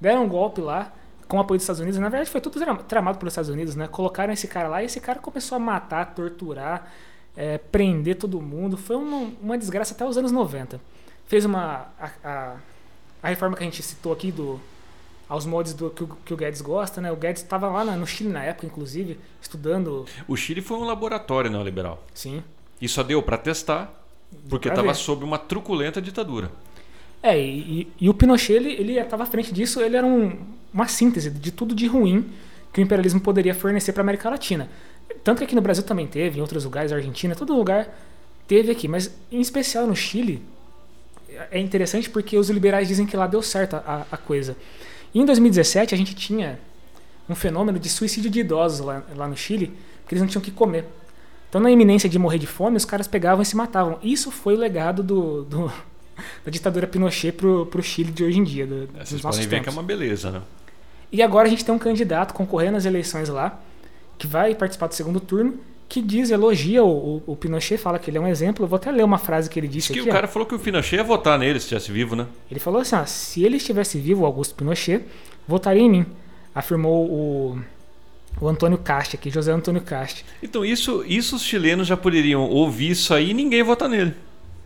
[0.00, 0.92] deram um golpe lá
[1.26, 1.98] com o apoio dos Estados Unidos.
[1.98, 3.88] Na verdade, foi tudo tra- tramado pelos Estados Unidos, né?
[3.88, 6.92] Colocaram esse cara lá e esse cara começou a matar, torturar,
[7.36, 8.76] é, prender todo mundo.
[8.76, 10.78] Foi uma, uma desgraça até os anos 90.
[11.26, 11.86] Fez uma.
[11.98, 12.54] A, a,
[13.22, 14.60] a reforma que a gente citou aqui do
[15.32, 17.10] aos moldes do que o, que o Guedes gosta, né?
[17.10, 20.04] O Guedes estava lá na- no Chile na época, inclusive, estudando.
[20.28, 22.04] O Chile foi um laboratório neoliberal.
[22.12, 22.42] Sim.
[22.80, 23.90] E só deu para testar
[24.48, 26.50] porque estava sob uma truculenta ditadura.
[27.22, 30.36] É, e, e- e o Pinochet, ele, ele estava à frente disso, ele era um-
[30.74, 32.30] uma síntese de tudo de ruim
[32.72, 34.68] que o imperialismo poderia fornecer para a América Latina.
[35.24, 37.88] Tanto que aqui no Brasil também teve, em outros lugares, Argentina, todo lugar
[38.48, 40.42] teve aqui, mas em especial no Chile,
[41.50, 44.56] é interessante porque os liberais dizem que lá deu certo a, a coisa.
[45.14, 46.58] E em 2017 a gente tinha
[47.28, 49.68] um fenômeno de suicídio de idosos lá, lá no Chile,
[50.02, 50.84] porque eles não tinham o que comer.
[51.48, 53.98] Então, na iminência de morrer de fome, os caras pegavam e se matavam.
[54.02, 55.72] Isso foi o legado do, do-
[56.44, 59.40] da ditadura Pinochet pro, pro Chile de hoje em dia, do, É, dos Vocês podem
[59.40, 59.64] ver tempos.
[59.64, 60.42] que é uma beleza, né?
[61.10, 63.60] E agora a gente tem um candidato concorrendo às eleições lá,
[64.18, 65.58] que vai participar do segundo turno,
[65.92, 68.64] que diz, elogia o, o, Pinochet, fala que ele é um exemplo.
[68.64, 70.08] Eu vou até ler uma frase que ele disse Diz que aqui.
[70.08, 70.14] o ó.
[70.14, 72.26] cara falou que o Pinochet ia votar nele se estivesse vivo, né?
[72.50, 75.04] Ele falou assim: ó, se ele estivesse vivo, o Augusto Pinochet,
[75.46, 76.06] votaria em mim.
[76.54, 77.58] Afirmou o,
[78.40, 80.24] o Antônio Cast aqui, José Antônio Cast.
[80.42, 84.14] Então isso, isso os chilenos já poderiam ouvir isso aí e ninguém votar nele.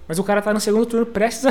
[0.07, 1.47] Mas o cara tá no segundo turno prestes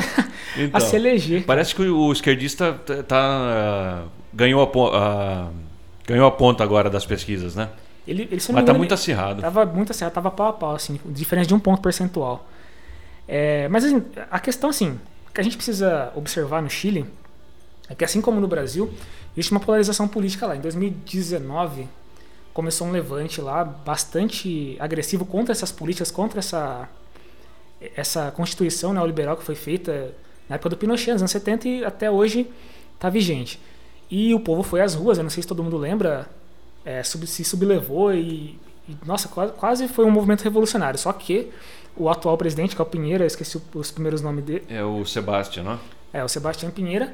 [0.56, 1.44] Então, a se eleger.
[1.44, 5.50] Parece que o esquerdista tá, tá, ah, ganhou, a, ah,
[6.06, 7.68] ganhou a ponta agora das pesquisas, né?
[8.06, 9.42] Ele, ele, Mas tá engano, muito acirrado.
[9.42, 12.46] Tava muito certo, tava pau a pau, assim, diferença de um ponto percentual.
[13.26, 14.98] É, mas assim, a questão, assim,
[15.34, 17.04] que a gente precisa observar no Chile
[17.88, 18.92] é que, assim como no Brasil,
[19.34, 20.56] existe uma polarização política lá.
[20.56, 21.88] Em 2019,
[22.54, 26.88] começou um levante lá bastante agressivo contra essas políticas, contra essa,
[27.94, 30.14] essa constituição neoliberal que foi feita
[30.48, 32.50] na época do Pinochet, nos anos 70, e até hoje
[32.94, 33.60] está vigente.
[34.10, 36.30] E o povo foi às ruas, eu não sei se todo mundo lembra,
[36.86, 40.98] é, sub- se sublevou e, e, nossa, quase, quase foi um movimento revolucionário.
[40.98, 41.50] Só que
[41.96, 45.04] o atual presidente, que é o Pinheira, eu esqueci os primeiros nomes dele, É o
[45.04, 45.78] Sebastião, né?
[46.12, 47.12] é, o Sebastião Pinheira,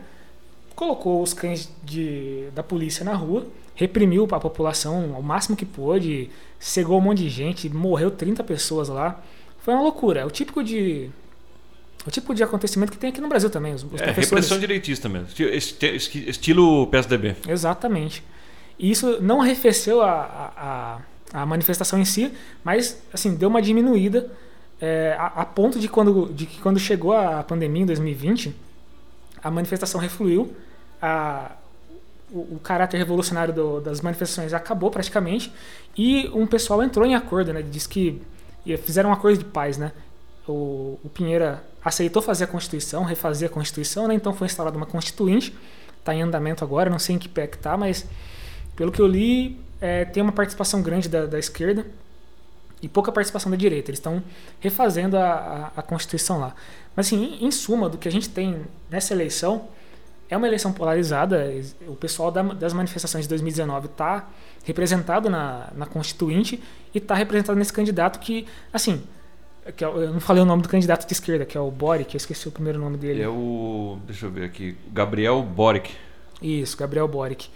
[0.76, 6.28] colocou os cães de, da polícia na rua, reprimiu a população ao máximo que pôde,
[6.60, 9.20] cegou um monte de gente, morreu 30 pessoas lá.
[9.60, 10.20] Foi uma loucura.
[10.20, 11.08] É o típico de.
[12.06, 13.72] O tipo de acontecimento que tem aqui no Brasil também.
[13.74, 15.28] Os, os É, repressão direitista mesmo.
[15.38, 17.36] Esti- Estilo PSDB.
[17.48, 18.24] Exatamente.
[18.82, 20.98] E isso não arrefeceu a,
[21.34, 24.30] a, a- manifestação em si, mas assim deu uma diminuída
[24.80, 28.54] é, a, a ponto de, quando, de que quando chegou a pandemia em 2020,
[29.42, 30.52] a manifestação refluiu,
[31.00, 31.52] a,
[32.30, 35.52] o, o caráter revolucionário do- das manifestações acabou praticamente
[35.96, 37.62] e um pessoal entrou em acordo, né?
[37.62, 38.20] Diz que
[38.84, 39.92] fizeram um acordo de paz, né?
[40.46, 44.14] O, o Pinheira aceitou fazer a Constituição, refazer a Constituição, né?
[44.14, 45.54] Então foi instalada uma Constituinte,
[45.98, 48.04] está em andamento agora, não sei em que pé que tá, mas
[48.76, 51.86] pelo que eu li, é, tem uma participação grande da, da esquerda
[52.80, 53.90] e pouca participação da direita.
[53.90, 54.22] Eles estão
[54.60, 56.54] refazendo a, a, a Constituição lá.
[56.96, 59.68] Mas assim, em, em suma, do que a gente tem nessa eleição,
[60.28, 61.44] é uma eleição polarizada.
[61.86, 64.28] O pessoal da- das manifestações de 2019 está
[64.64, 66.62] representado na, na Constituinte
[66.94, 69.02] e está representado nesse candidato que, assim,
[69.76, 72.14] que é eu não falei o nome do candidato de esquerda, que é o Boric,
[72.14, 73.22] eu esqueci o primeiro nome dele.
[73.22, 73.98] É o.
[74.06, 74.76] Deixa eu ver aqui.
[74.92, 75.94] Gabriel Boric.
[76.40, 77.48] Isso, Gabriel Boric.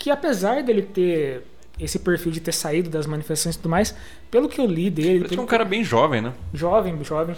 [0.00, 1.42] Que apesar dele ter
[1.78, 3.94] esse perfil de ter saído das manifestações e tudo mais,
[4.30, 6.32] pelo que eu li dele, que é um cara bem jovem, né?
[6.54, 7.36] jovem, jovem,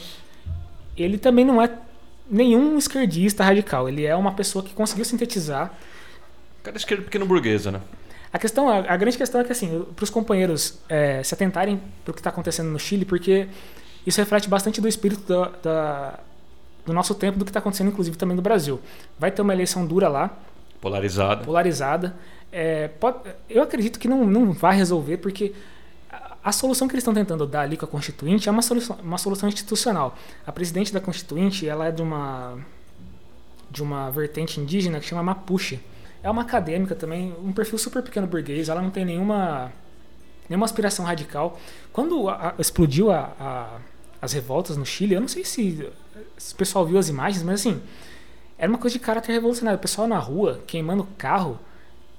[0.97, 1.69] ele também não é
[2.31, 3.89] nenhum esquerdista radical.
[3.89, 5.75] Ele é uma pessoa que conseguiu sintetizar.
[6.63, 7.81] Cara esquerda pequeno burguesa, né?
[8.33, 12.13] A questão, a grande questão é que assim, para os companheiros é, se atentarem para
[12.13, 13.47] o que está acontecendo no Chile, porque
[14.07, 16.21] isso reflete bastante do espírito da, da-
[16.87, 18.81] do nosso tempo, do que está acontecendo, inclusive também no Brasil.
[19.19, 20.39] Vai ter uma eleição dura lá,
[20.81, 21.45] Polarizada.
[21.45, 22.15] polarizada.
[22.53, 25.55] É, pode- eu acredito que não, não vai resolver, porque
[26.11, 28.99] a, a solução que eles estão tentando dar ali com a Constituinte é uma solução,
[29.03, 30.15] uma solução institucional.
[30.47, 32.59] A presidente da Constituinte ela é de uma,
[33.71, 35.81] de uma vertente indígena que chama Mapuche.
[36.23, 39.73] É uma acadêmica também, um perfil super pequeno burguês, ela não tem nenhuma,
[40.49, 41.59] nenhuma aspiração radical.
[41.93, 43.09] Quando a- a- explodiu
[44.21, 45.89] as revoltas no Chile, eu não sei se,
[46.37, 47.81] se o pessoal viu as imagens, mas assim,
[48.59, 49.79] era uma coisa de caráter revolucionário.
[49.79, 51.59] O pessoal na rua, queimando carro,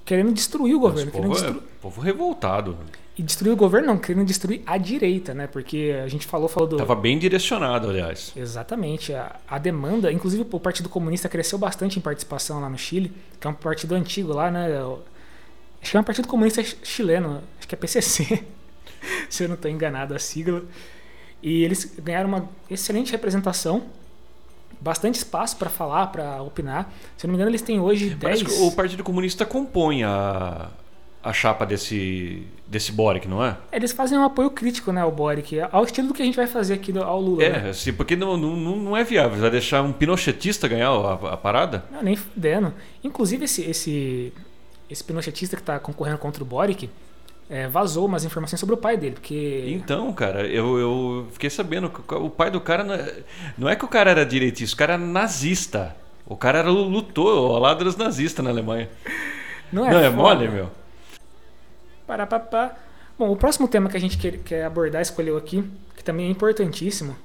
[0.04, 1.10] querendo destruir o Mas governo.
[1.10, 1.68] o Querendo povo, é, destru...
[1.80, 2.76] povo revoltado.
[3.16, 5.46] E destruir o governo não, querendo destruir a direita, né?
[5.46, 6.76] Porque a gente falou, falou do...
[6.76, 8.32] Tava bem direcionado, aliás.
[8.34, 9.12] Exatamente.
[9.14, 13.46] A, a demanda, inclusive o Partido Comunista cresceu bastante em participação lá no Chile, que
[13.46, 14.82] é um partido antigo lá, né?
[14.84, 14.98] O-
[15.80, 18.42] Acho que é um Partido Comunista ch- chileno, acho que é PCC,
[19.28, 20.62] se eu não estou enganado a sigla.
[21.42, 23.82] E eles ganharam uma excelente representação,
[24.84, 26.92] bastante espaço para falar, para opinar.
[27.16, 28.20] Se eu não me engano, eles têm hoje 10...
[28.20, 30.68] Parece que o Partido Comunista compõe a,
[31.22, 33.56] a chapa desse, desse Boric, não é?
[33.72, 36.46] Eles fazem um apoio crítico, né, ao Boric, ao estilo do que a gente vai
[36.46, 37.42] fazer aqui ao Lula.
[37.42, 37.70] É, né?
[37.70, 39.38] assim, porque não, não, não é viável.
[39.38, 41.86] Vai deixar um pinochetista ganhar a, a parada?
[41.90, 42.74] Não, nem fudendo.
[43.02, 44.34] Inclusive, esse, esse,
[44.90, 46.90] esse pinochetista que está concorrendo contra o Boric
[47.54, 49.64] é, vazou umas informações sobre o pai dele, porque...
[49.68, 53.14] Então, cara, eu, eu fiquei sabendo que o pai do cara não é,
[53.56, 55.94] não é que o cara era direitista, o cara era nazista.
[56.26, 58.90] O cara era, lutou ao lado dos nazistas na Alemanha.
[59.72, 60.68] Não é, não é mole, meu?
[62.08, 62.74] Pará, pá, pá.
[63.16, 65.62] Bom, o próximo tema que a gente quer, quer abordar, escolheu aqui,
[65.96, 67.16] que também é importantíssimo,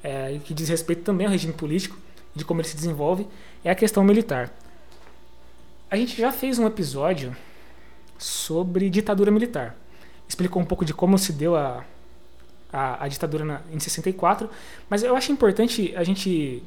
[0.00, 1.98] é, e que diz respeito também ao regime político,
[2.36, 3.26] de como ele se desenvolve,
[3.64, 4.48] é a questão militar.
[5.90, 7.34] A gente já fez um episódio
[8.18, 9.76] sobre ditadura militar.
[10.28, 11.84] Explicou um pouco de como se deu a,
[12.72, 14.48] a, a ditadura na, em 64,
[14.88, 16.62] mas eu acho importante a gente,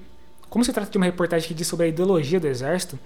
[0.50, 2.98] como se trata de uma reportagem que diz sobre a ideologia do exército,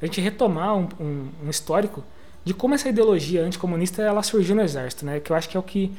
[0.00, 2.02] a gente retomar um, um, um histórico
[2.44, 5.20] de como essa ideologia anticomunista ela surgiu no exército, né?
[5.20, 5.94] Que eu acho que é o que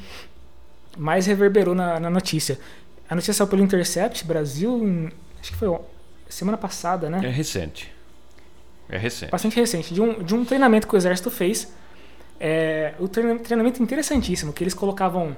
[0.97, 2.59] mais reverberou na, na notícia.
[3.07, 5.79] A notícia saiu pelo Intercept Brasil, em, acho que foi
[6.29, 7.21] semana passada, né?
[7.23, 7.93] É recente.
[8.89, 9.31] É recente.
[9.31, 9.93] Bastante recente.
[9.93, 11.71] De um, de um treinamento que o Exército fez.
[12.43, 15.37] É, o treinamento interessantíssimo, que eles colocavam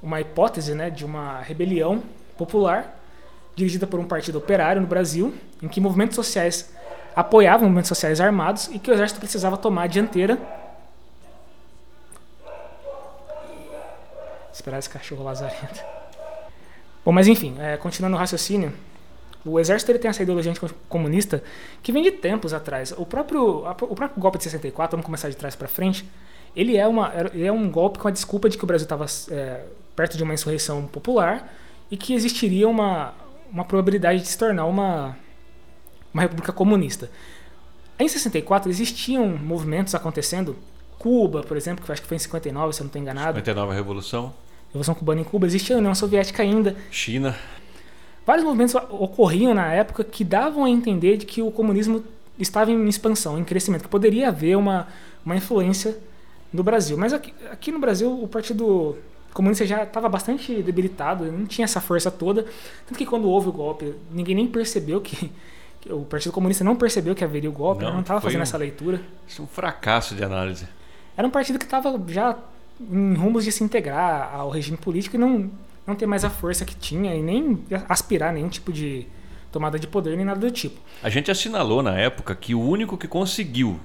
[0.00, 2.00] uma hipótese né, de uma rebelião
[2.38, 3.00] popular
[3.56, 6.72] dirigida por um partido operário no Brasil, em que movimentos sociais
[7.16, 10.38] apoiavam movimentos sociais armados e que o exército precisava tomar a dianteira.
[14.52, 15.84] Esperar esse cachorro lazarento.
[17.04, 18.72] Bom, mas enfim, é, continuando o raciocínio,
[19.44, 20.52] o exército ele tem essa ideologia
[20.88, 21.42] comunista
[21.82, 22.94] que vem de tempos atrás.
[22.96, 26.08] O próprio, o próprio golpe de 64, vamos começar de trás para frente,
[26.56, 29.06] ele é, uma, ele é um golpe com a desculpa de que o Brasil estava
[29.30, 29.64] é,
[29.96, 31.52] perto de uma insurreição popular
[31.90, 33.12] e que existiria uma,
[33.50, 35.16] uma probabilidade de se tornar uma,
[36.12, 37.10] uma república comunista.
[37.98, 40.56] Em 64 existiam movimentos acontecendo,
[40.98, 43.38] Cuba, por exemplo, que acho que foi em 59, se eu não estou enganado.
[43.38, 44.34] 59 a Revolução.
[44.68, 46.74] Revolução Cubana em Cuba, existia a União Soviética ainda.
[46.90, 47.36] China.
[48.26, 52.02] Vários movimentos ocorriam na época que davam a entender de que o comunismo
[52.38, 54.88] estava em expansão, em crescimento, que poderia haver uma,
[55.24, 55.96] uma influência
[56.54, 56.96] no Brasil.
[56.96, 58.96] Mas aqui, aqui no Brasil o Partido
[59.34, 62.46] Comunista já estava bastante debilitado, não tinha essa força toda.
[62.86, 65.30] Tanto que quando houve o golpe, ninguém nem percebeu que.
[65.80, 68.56] que o Partido Comunista não percebeu que haveria o golpe, não estava fazendo um, essa
[68.56, 69.02] leitura.
[69.26, 70.66] Isso é um fracasso de análise.
[71.16, 72.38] Era um partido que estava já
[72.80, 75.50] em rumos de se integrar ao regime político e não,
[75.86, 79.06] não ter mais a força que tinha e nem aspirar a nenhum tipo de
[79.52, 80.80] tomada de poder nem nada do tipo.
[81.02, 83.78] A gente assinalou na época que o único que conseguiu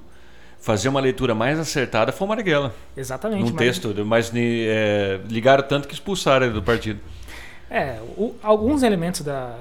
[0.60, 2.74] fazer uma leitura mais acertada foi o Marighella.
[2.96, 3.44] Exatamente.
[3.44, 3.58] Num mas...
[3.58, 7.00] texto, mas é, ligaram tanto que expulsaram ele do partido.
[7.70, 9.56] É, o, alguns elementos da,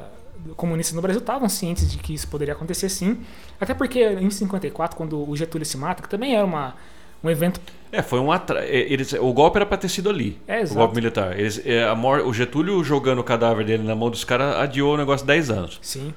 [0.56, 3.18] comunistas no Brasil estavam cientes de que isso poderia acontecer sim.
[3.60, 6.74] Até porque em 54, quando o Getúlio se mata, que também era uma,
[7.22, 7.60] um evento.
[7.92, 8.64] É, foi um atra...
[8.64, 10.38] É, eles, o golpe era para ter sido ali.
[10.46, 10.74] É, exato.
[10.74, 11.38] O golpe militar.
[11.38, 12.20] Eles, é, a mor...
[12.20, 15.78] O Getúlio jogando o cadáver dele na mão dos caras adiou o negócio 10 anos.
[15.82, 16.12] Sim.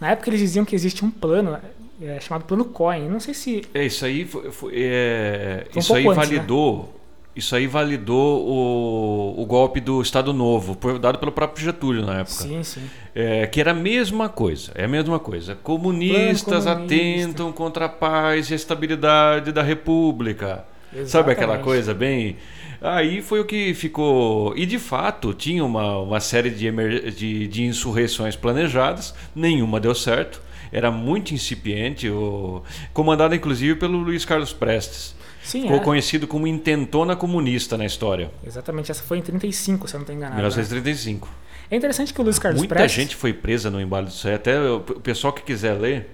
[0.00, 1.58] Na época eles diziam que existe um plano
[2.00, 3.08] é, chamado Plano Coin.
[3.08, 3.62] Não sei se.
[3.72, 6.24] É, isso aí, foi, foi é, um isso aí antes, né?
[6.24, 6.78] validou.
[6.78, 6.88] Né?
[7.36, 12.44] Isso aí validou o, o golpe do Estado Novo, dado pelo próprio Getúlio na época.
[12.44, 12.80] Sim, sim.
[13.14, 14.72] É, que era a mesma coisa.
[14.74, 15.54] É a mesma coisa.
[15.54, 16.72] Comunistas comunista.
[16.72, 20.64] atentam contra a paz e a estabilidade da República.
[20.90, 21.10] Exatamente.
[21.10, 22.38] Sabe aquela coisa bem.
[22.80, 24.56] Aí foi o que ficou.
[24.56, 27.10] E de fato, tinha uma, uma série de, emer...
[27.10, 30.40] de, de insurreições planejadas, nenhuma deu certo
[30.76, 32.62] era muito incipiente, o...
[32.92, 35.16] comandado inclusive pelo Luiz Carlos Prestes.
[35.42, 35.80] Sim, Ficou é.
[35.80, 38.30] conhecido como intentona comunista na história.
[38.46, 40.36] Exatamente, essa foi em 35, se eu não estou enganado.
[40.36, 41.26] 1935.
[41.26, 41.32] Né?
[41.70, 43.02] É interessante que o Luiz Carlos Muita Prestes...
[43.02, 44.34] gente foi presa no embalo disso aí.
[44.34, 46.10] Até o pessoal que quiser ler,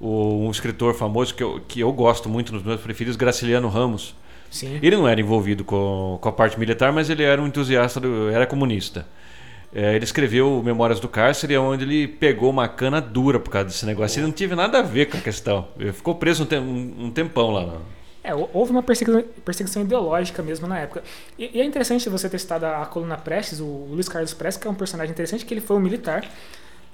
[0.00, 4.14] o, um escritor famoso que eu, que eu gosto muito, nos meus preferidos, Graciliano Ramos.
[4.50, 4.78] Sim.
[4.82, 8.30] Ele não era envolvido com, com a parte militar, mas ele era um entusiasta, do,
[8.30, 9.06] era comunista.
[9.74, 13.86] É, ele escreveu Memórias do Cárcere, onde ele pegou uma cana dura por causa desse
[13.86, 14.18] negócio.
[14.18, 15.68] Ele não teve nada a ver com a questão.
[15.78, 17.66] Ele ficou preso um, te tempão lá.
[17.66, 17.80] Não.
[18.24, 21.02] É, houve uma perseguição, perseguição, ideológica mesmo na época.
[21.38, 24.60] E, e, é interessante você ter citado a, coluna Prestes, o, o Luiz Carlos Prestes,
[24.60, 26.24] que é um personagem interessante, que ele foi um militar.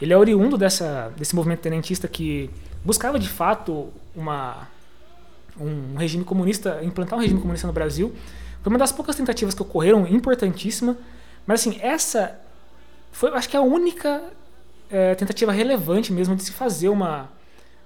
[0.00, 2.48] Ele é oriundo dessa, desse movimento tenentista que
[2.84, 4.68] buscava de fato uma,
[5.60, 8.14] um regime comunista, implantar um regime comunista no Brasil.
[8.62, 10.96] Foi uma das poucas tentativas que ocorreram, importantíssima.
[11.44, 12.38] Mas assim, essa
[13.12, 14.22] foi, acho que é a única
[14.90, 17.30] é, tentativa relevante mesmo de se fazer uma,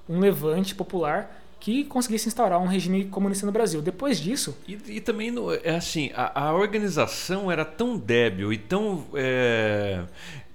[0.09, 3.81] um levante popular que conseguisse instaurar um regime comunista no Brasil.
[3.81, 4.59] Depois disso.
[4.67, 5.33] E, e também
[5.63, 9.07] é assim, a, a, organização era tão débil e tão.
[9.15, 10.03] É,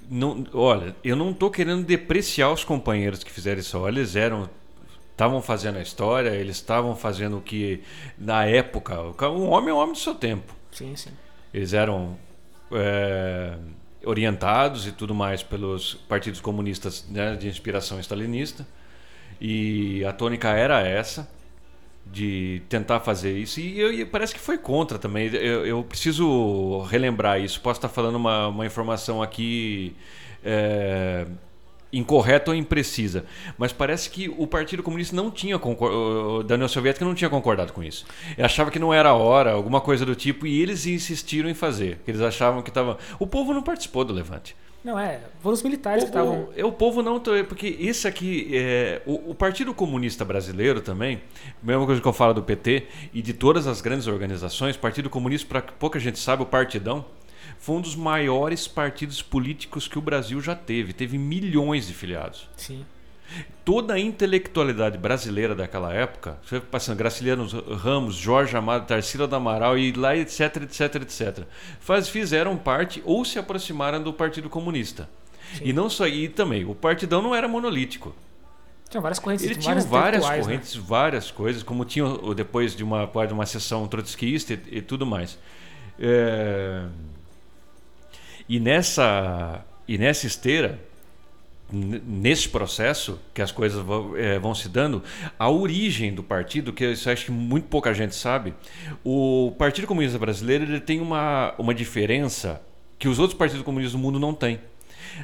[0.09, 3.79] não, olha, eu não estou querendo depreciar os companheiros que fizeram isso.
[3.79, 4.49] Olha, eles eram.
[5.11, 7.81] Estavam fazendo a história, eles estavam fazendo o que,
[8.19, 9.01] na época,
[9.31, 10.53] um homem é um homem do seu tempo.
[10.71, 11.09] Sim, sim.
[11.51, 12.15] Eles eram
[12.71, 13.57] é,
[14.07, 18.65] orientados e tudo mais pelos partidos comunistas né, de inspiração stalinista.
[19.39, 21.29] E a tônica era essa,
[22.05, 23.59] de tentar fazer isso.
[23.59, 25.27] E, eu, e parece que foi contra também.
[25.27, 27.61] Eu, eu, preciso relembrar isso.
[27.61, 29.95] Posso estar falando uma, uma informação aqui.
[30.43, 31.27] É,
[31.91, 33.25] incorreta ou imprecisa,
[33.57, 35.57] mas parece que o Partido Comunista não tinha
[36.45, 38.05] da União Soviética não tinha concordado com isso.
[38.37, 41.53] Ele achava que não era a hora, alguma coisa do tipo, e eles insistiram em
[41.53, 41.99] fazer.
[42.07, 42.97] Eles achavam que estava.
[43.19, 44.55] O povo não participou do levante.
[44.83, 46.49] Não é, foram os militares o, que estavam.
[46.55, 51.21] É, o povo não, porque isso aqui é o, o, Partido Comunista Brasileiro também,
[51.61, 55.47] mesma coisa que eu falo do PT e de todas as grandes organizações, Partido Comunista
[55.47, 57.03] para pouca gente sabe o Partidão
[57.59, 60.93] foi um dos maiores partidos políticos que o Brasil já teve.
[60.93, 62.49] Teve milhões de filiados.
[62.55, 62.85] Sim.
[63.65, 67.45] Toda a intelectualidade brasileira daquela época, você passando Graciliano
[67.75, 71.45] Ramos, Jorge Amado, Tarsila do Amaral e lá, etc, etc, etc,
[71.81, 75.09] faz, fizeram parte ou se aproximaram do Partido Comunista.
[75.55, 75.65] Sim.
[75.65, 78.15] E não só e também, o partidão não era monolítico.
[78.89, 79.45] Tinha várias correntes.
[79.45, 80.39] Ele tinha várias né?
[80.39, 80.83] correntes, né?
[80.85, 82.05] várias coisas, como tinha
[82.35, 85.37] depois de uma, de uma sessão trotskista e, e tudo mais.
[85.99, 86.85] É...
[88.47, 90.79] E nessa e nessa esteira
[91.71, 95.03] nesse processo que as coisas vão, é, vão, se dando,
[95.37, 98.53] a origem do partido, que eu acho que muito pouca gente sabe,
[99.03, 102.61] o Partido Comunista Brasileiro ele tem uma, uma diferença
[102.97, 104.59] que os outros partidos comunistas do mundo não têm.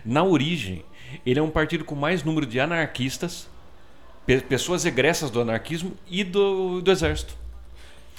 [0.05, 0.83] Na origem,
[1.25, 3.47] ele é um partido com mais número de anarquistas,
[4.25, 7.35] pe pessoas egressas do anarquismo e do, do exército.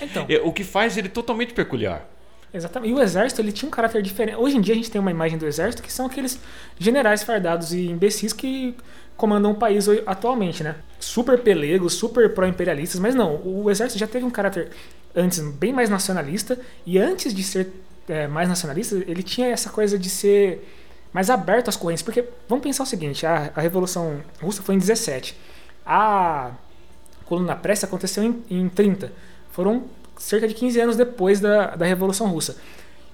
[0.00, 2.08] Então, é, o que faz ele totalmente peculiar.
[2.54, 2.92] Exatamente.
[2.92, 4.36] E o exército ele tinha um caráter diferente.
[4.36, 6.38] Hoje em dia a gente tem uma imagem do exército que são aqueles
[6.78, 8.76] generais fardados e imbecis que
[9.16, 10.76] comandam o país atualmente, né?
[11.00, 14.70] Super pelegos, super pró-imperialistas, mas não, o exército já teve um caráter
[15.16, 17.72] antes bem mais nacionalista e antes de ser
[18.08, 20.64] é, mais nacionalista, ele tinha essa coisa de ser
[21.12, 24.78] mais aberto às correntes, porque vamos pensar o seguinte, a, a Revolução Russa foi em
[24.78, 25.36] 17,
[25.86, 26.52] a
[27.24, 29.12] coluna pressa aconteceu em, em 30,
[29.50, 29.84] foram
[30.16, 32.56] cerca de 15 anos depois da, da Revolução Russa.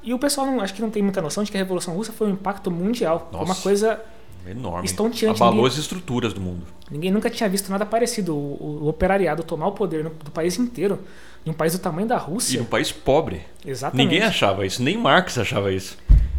[0.03, 2.13] E o pessoal não, acho que não tem muita noção de que a Revolução Russa
[2.13, 3.29] foi um impacto mundial.
[3.33, 4.01] Nossa, uma coisa
[4.47, 4.87] enorme.
[4.87, 5.37] Estonteante.
[5.37, 6.67] Abalou ninguém, as estruturas do mundo.
[6.91, 8.35] Ninguém nunca tinha visto nada parecido.
[8.35, 11.01] O, o operariado tomar o poder no, do país inteiro,
[11.45, 12.59] em um país do tamanho da Rússia.
[12.59, 13.43] E um país pobre.
[13.65, 14.07] Exatamente.
[14.07, 15.99] Ninguém achava isso, nem Marx achava isso.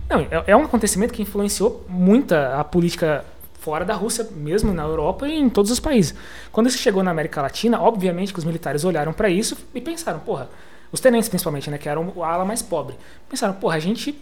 [0.09, 3.24] Não, é, é um acontecimento que influenciou muito a política
[3.62, 6.16] fora da Rússia, mesmo na Europa e em todos os países.
[6.51, 10.20] Quando isso chegou na América Latina, obviamente que os militares olharam para isso e pensaram,
[10.20, 10.49] porra,
[10.91, 12.95] os tenentes principalmente, né, que eram a ala mais pobre,
[13.30, 14.20] pensaram, porra, a gente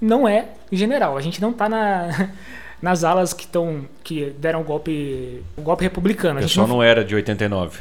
[0.00, 2.30] não é general, a gente não tá na
[2.80, 6.40] nas alas que estão que deram o golpe o golpe republicano.
[6.40, 6.76] O pessoal não...
[6.76, 7.80] não era de 89.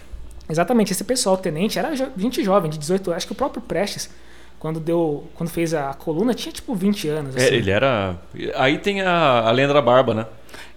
[0.50, 4.10] Exatamente, esse pessoal tenente era gente jovem, de 18 anos, acho que o próprio Prestes
[4.60, 7.56] quando deu quando fez a coluna tinha tipo 20 anos é, assim.
[7.56, 8.18] é, ele era
[8.56, 10.26] aí tem a, a lenda da barba né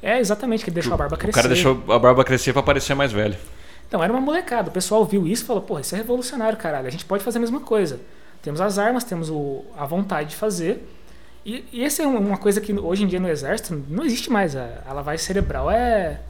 [0.02, 1.38] é, exatamente, que ele deixou a barba crescer.
[1.38, 3.36] O cara deixou a barba crescer para parecer mais velho.
[3.88, 4.68] Então, era uma molecada.
[4.68, 6.86] O pessoal viu isso e falou: pô, isso é revolucionário, caralho.
[6.86, 8.00] A gente pode fazer a mesma coisa.
[8.42, 10.88] Temos as armas, temos o, a vontade de fazer.
[11.44, 14.56] E, e essa é uma coisa que hoje em dia no exército não existe mais.
[14.56, 16.20] A, a lavagem cerebral é,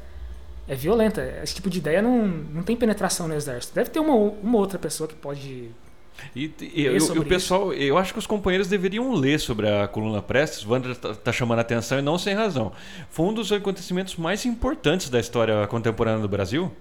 [0.68, 1.22] é violenta.
[1.42, 3.74] Esse tipo de ideia não, não tem penetração no exército.
[3.74, 5.70] Deve ter uma, uma outra pessoa que pode
[6.34, 7.82] e, e, e o, pessoal, isso.
[7.82, 10.64] eu acho que os companheiros deveriam ler sobre a coluna Prestes.
[10.64, 12.72] O Wander está tá chamando a atenção e não sem razão.
[13.10, 16.72] Foi um dos acontecimentos mais importantes da história contemporânea do Brasil.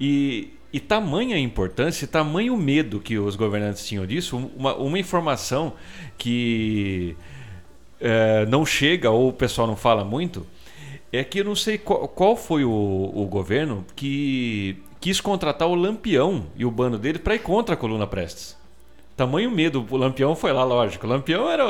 [0.00, 5.72] E, e tamanha importância, tamanho medo que os governantes tinham disso, uma, uma informação
[6.16, 7.16] que
[8.00, 10.46] é, não chega ou o pessoal não fala muito,
[11.12, 15.74] é que eu não sei qual, qual foi o, o governo que quis contratar o
[15.74, 18.57] Lampião e o bando dele para ir contra a coluna Prestes.
[19.18, 21.04] Tamanho medo, o Lampião foi lá, lógico.
[21.04, 21.64] O Lampião era,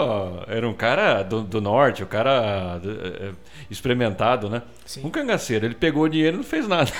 [0.48, 3.30] era um cara do, do norte, o um cara é,
[3.70, 4.60] experimentado, né?
[4.84, 5.00] Sim.
[5.06, 5.64] Um cangaceiro.
[5.64, 6.90] Ele pegou o dinheiro e não fez nada.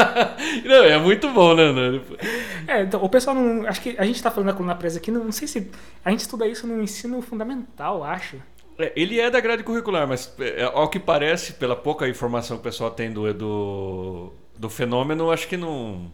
[0.64, 2.00] não, é muito bom, né?
[2.66, 3.66] É, então, o pessoal não.
[3.66, 5.70] Acho que a gente está falando da coluna presa aqui, não, não sei se.
[6.02, 8.38] A gente estuda isso no ensino fundamental, acho.
[8.78, 12.62] É, ele é da grade curricular, mas é, ao que parece, pela pouca informação que
[12.62, 16.10] o pessoal tem do, do, do fenômeno, acho que não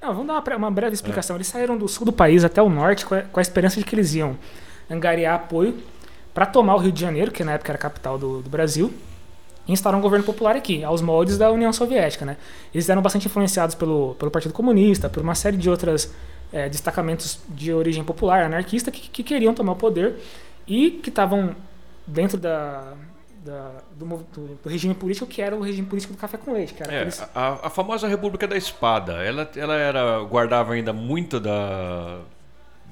[0.00, 1.34] não, vamos dar uma, uma breve explicação.
[1.34, 1.38] É.
[1.38, 3.84] Eles saíram do sul do país até o norte com a, com a esperança de
[3.84, 4.36] que eles iam
[4.90, 5.78] angariar apoio
[6.32, 8.92] para tomar o Rio de Janeiro, que na época era a capital do, do Brasil,
[9.66, 12.24] e instaurar um governo popular aqui, aos moldes da União Soviética.
[12.24, 12.36] Né?
[12.74, 16.10] Eles eram bastante influenciados pelo, pelo Partido Comunista, por uma série de outros
[16.52, 20.16] é, destacamentos de origem popular, anarquista, que, que queriam tomar o poder
[20.66, 21.54] e que estavam
[22.06, 22.94] dentro da,
[23.44, 26.74] da, do, do, do, regime político que era o regime político do café com leite.
[26.80, 27.20] é, aqueles...
[27.34, 32.20] a, a, famosa República da Espada, ela, ela era guardava ainda muito da,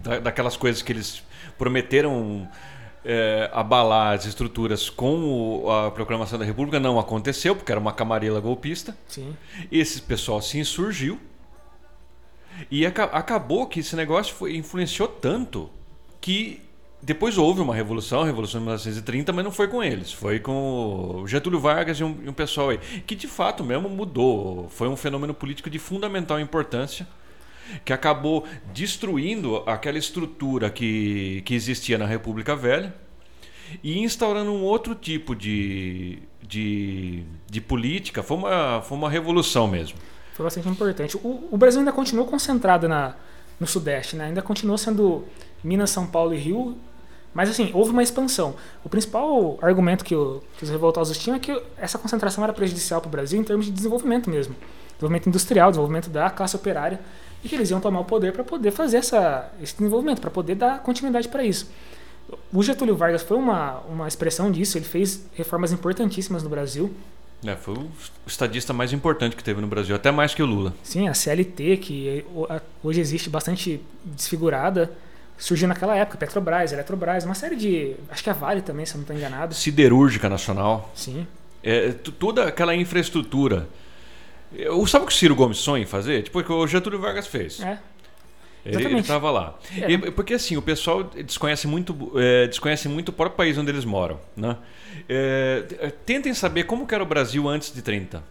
[0.02, 1.22] da daquelas coisas que eles
[1.56, 2.46] prometeram
[3.04, 6.78] é, abalar as estruturas com o, a proclamação da República.
[6.78, 8.96] Não aconteceu, porque era uma camarela golpista.
[9.08, 9.34] Sim.
[9.70, 11.18] Esse pessoal se insurgiu.
[12.70, 15.70] E aca acabou que esse negócio foi, influenciou tanto
[16.20, 16.60] que
[17.02, 20.12] depois houve uma revolução, a Revolução de 1930, mas não foi com eles.
[20.12, 22.78] Foi com o Getúlio Vargas e um, e um, pessoal aí.
[23.04, 24.68] Que de fato mesmo mudou.
[24.68, 27.08] Foi um fenômeno político de fundamental importância
[27.84, 32.94] que acabou destruindo aquela estrutura que, que existia na República Velha
[33.82, 38.22] e instaurando um outro tipo de, de, de política.
[38.22, 39.98] Foi uma, foi uma revolução mesmo.
[40.34, 41.16] Foi bastante importante.
[41.16, 43.16] O, o Brasil ainda continuou concentrado na,
[43.58, 44.26] no Sudeste, né?
[44.26, 45.24] ainda continuou sendo
[45.64, 46.78] Minas, São Paulo e Rio
[47.34, 48.54] Mas assim, houve uma expansão.
[48.84, 53.00] O principal argumento que, o, que os revoltosos tinham é que essa concentração era prejudicial
[53.00, 54.54] para o Brasil em termos de desenvolvimento mesmo.
[54.94, 57.00] Desenvolvimento industrial, desenvolvimento da classe operária.
[57.42, 60.54] E que eles iam tomar o poder para poder fazer essa, esse desenvolvimento, para poder
[60.54, 61.68] dar continuidade para isso.
[62.52, 66.94] O Getúlio Vargas foi uma, uma expressão disso, ele fez reformas importantíssimas no Brasil.
[67.44, 67.90] É, foi o
[68.24, 70.72] estadista mais importante que teve no Brasil, até mais que o Lula.
[70.82, 72.24] Sim, a CLT, que
[72.82, 74.92] hoje existe bastante desfigurada,
[75.38, 76.18] surgiu naquela época.
[76.18, 77.96] Petrobras, Eletrobras, uma série de.
[78.10, 79.54] Acho que a Vale também, se eu não estou enganado.
[79.54, 80.90] Siderúrgica Nacional.
[80.94, 81.26] Sim.
[81.62, 83.68] É, toda aquela infraestrutura.
[84.54, 86.22] Eu, sabe o que o Ciro Gomes sonha em fazer?
[86.24, 87.60] Tipo o que o Getúlio Vargas fez.
[87.60, 87.78] É.
[88.64, 89.58] Ele estava lá.
[89.76, 89.90] É.
[89.90, 93.84] E, porque assim, o pessoal desconhece muito, é, desconhece muito o próprio país onde eles
[93.84, 94.20] moram.
[94.36, 94.56] Né?
[95.08, 98.22] É, tentem saber como era o Brasil antes de 30.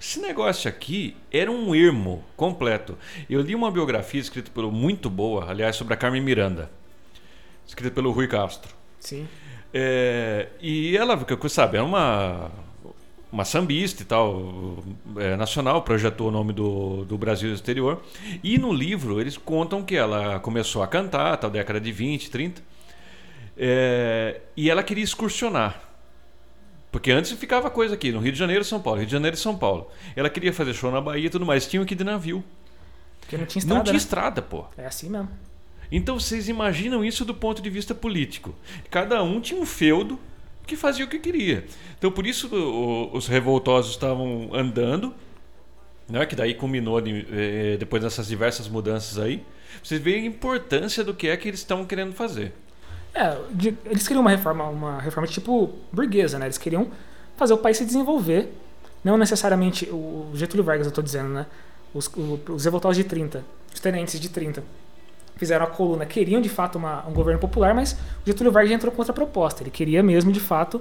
[0.00, 2.98] Esse negócio aqui era um ermo completo.
[3.28, 6.70] Eu li uma biografia escrita pelo muito boa, aliás, sobre a Carmen Miranda,
[7.66, 8.74] escrita pelo Rui Castro.
[9.00, 9.26] Sim.
[9.72, 11.18] É, e ela,
[11.48, 12.50] sabe, é uma
[13.34, 14.78] uma sambista e tal,
[15.16, 18.00] é, nacional, projetou o nome do, do Brasil exterior.
[18.44, 22.62] E no livro eles contam que ela começou a cantar, tal, década de 20, 30,
[23.58, 25.82] é, e ela queria excursionar.
[26.94, 29.40] Porque antes ficava coisa aqui, no Rio de Janeiro São Paulo, Rio de Janeiro e
[29.40, 29.90] São Paulo.
[30.14, 32.44] Ela queria fazer show na Bahia e tudo mais, tinham que ir de navio.
[33.18, 33.78] Porque não tinha estrada.
[33.78, 33.98] Não tinha né?
[33.98, 34.64] estrada, pô.
[34.78, 35.28] É assim mesmo.
[35.90, 38.54] Então vocês imaginam isso do ponto de vista político.
[38.92, 40.20] Cada um tinha um feudo
[40.68, 41.66] que fazia o que queria.
[41.98, 42.48] Então por isso
[43.12, 45.12] os revoltosos estavam andando,
[46.08, 49.44] né, que daí culminou de, eh, depois dessas diversas mudanças aí.
[49.82, 52.52] Vocês veem a importância do que é que eles estão querendo fazer.
[53.14, 56.46] É, de, eles queriam uma reforma, uma reforma tipo burguesa, né?
[56.46, 56.88] Eles queriam
[57.36, 58.52] fazer o país se desenvolver,
[59.04, 61.46] não necessariamente o Getúlio Vargas, eu estou dizendo, né?
[61.94, 64.64] Os, o, os revoltosos de 30, os tenentes de 30
[65.36, 68.92] fizeram a coluna, queriam de fato uma, um governo popular, mas o Getúlio Vargas entrou
[68.92, 69.62] contra a proposta.
[69.62, 70.80] Ele queria mesmo de fato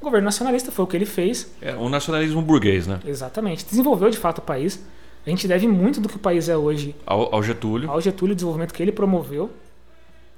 [0.00, 1.50] um governo nacionalista, foi o que ele fez.
[1.60, 3.00] É um nacionalismo burguês, né?
[3.06, 3.64] Exatamente.
[3.66, 4.82] Desenvolveu de fato o país.
[5.26, 7.90] A gente deve muito do que o país é hoje ao, ao Getúlio.
[7.90, 9.50] Ao Getúlio, o desenvolvimento que ele promoveu.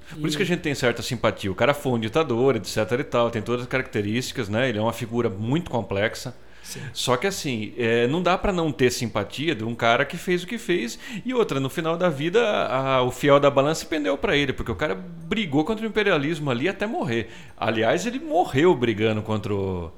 [0.09, 1.51] Por isso que a gente tem certa simpatia.
[1.51, 4.69] O cara foi um ditador, etc e tal, tem todas as características, né?
[4.69, 6.35] Ele é uma figura muito complexa.
[6.63, 6.81] Sim.
[6.93, 10.43] Só que assim, é, não dá para não ter simpatia de um cara que fez
[10.43, 14.17] o que fez e outra, no final da vida, a, o fiel da balança pendeu
[14.17, 17.29] para ele, porque o cara brigou contra o imperialismo ali até morrer.
[17.57, 19.91] Aliás, ele morreu brigando contra o,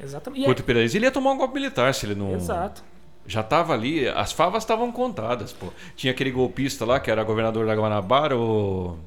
[0.00, 0.44] Exatamente.
[0.44, 0.98] contra o imperialismo.
[0.98, 2.34] Ele ia tomar um golpe militar se ele não.
[2.34, 2.84] Exato.
[3.26, 5.68] Já estava ali, as favas estavam contadas, pô.
[5.94, 8.98] Tinha aquele golpista lá que era governador da Guanabara, o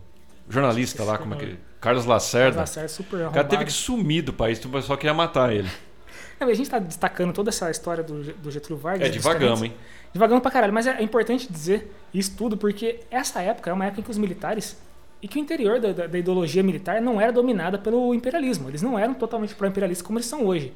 [0.49, 1.57] jornalista lá, como é que.
[1.79, 2.57] Carlos Lacerda.
[2.57, 5.69] Carlos Lacerda super o cara teve que sumir do país, o pessoal queria matar ele.
[6.39, 9.07] Não, a gente está destacando toda essa história do, do Getúlio Vargas.
[9.07, 9.73] É, devagamos, hein?
[10.13, 14.01] Devagamos pra caralho, mas é importante dizer isso tudo porque essa época é uma época
[14.01, 14.77] em que os militares
[15.21, 18.69] e que o interior da, da, da ideologia militar não era dominada pelo imperialismo.
[18.69, 20.73] Eles não eram totalmente pró-imperialistas como eles são hoje.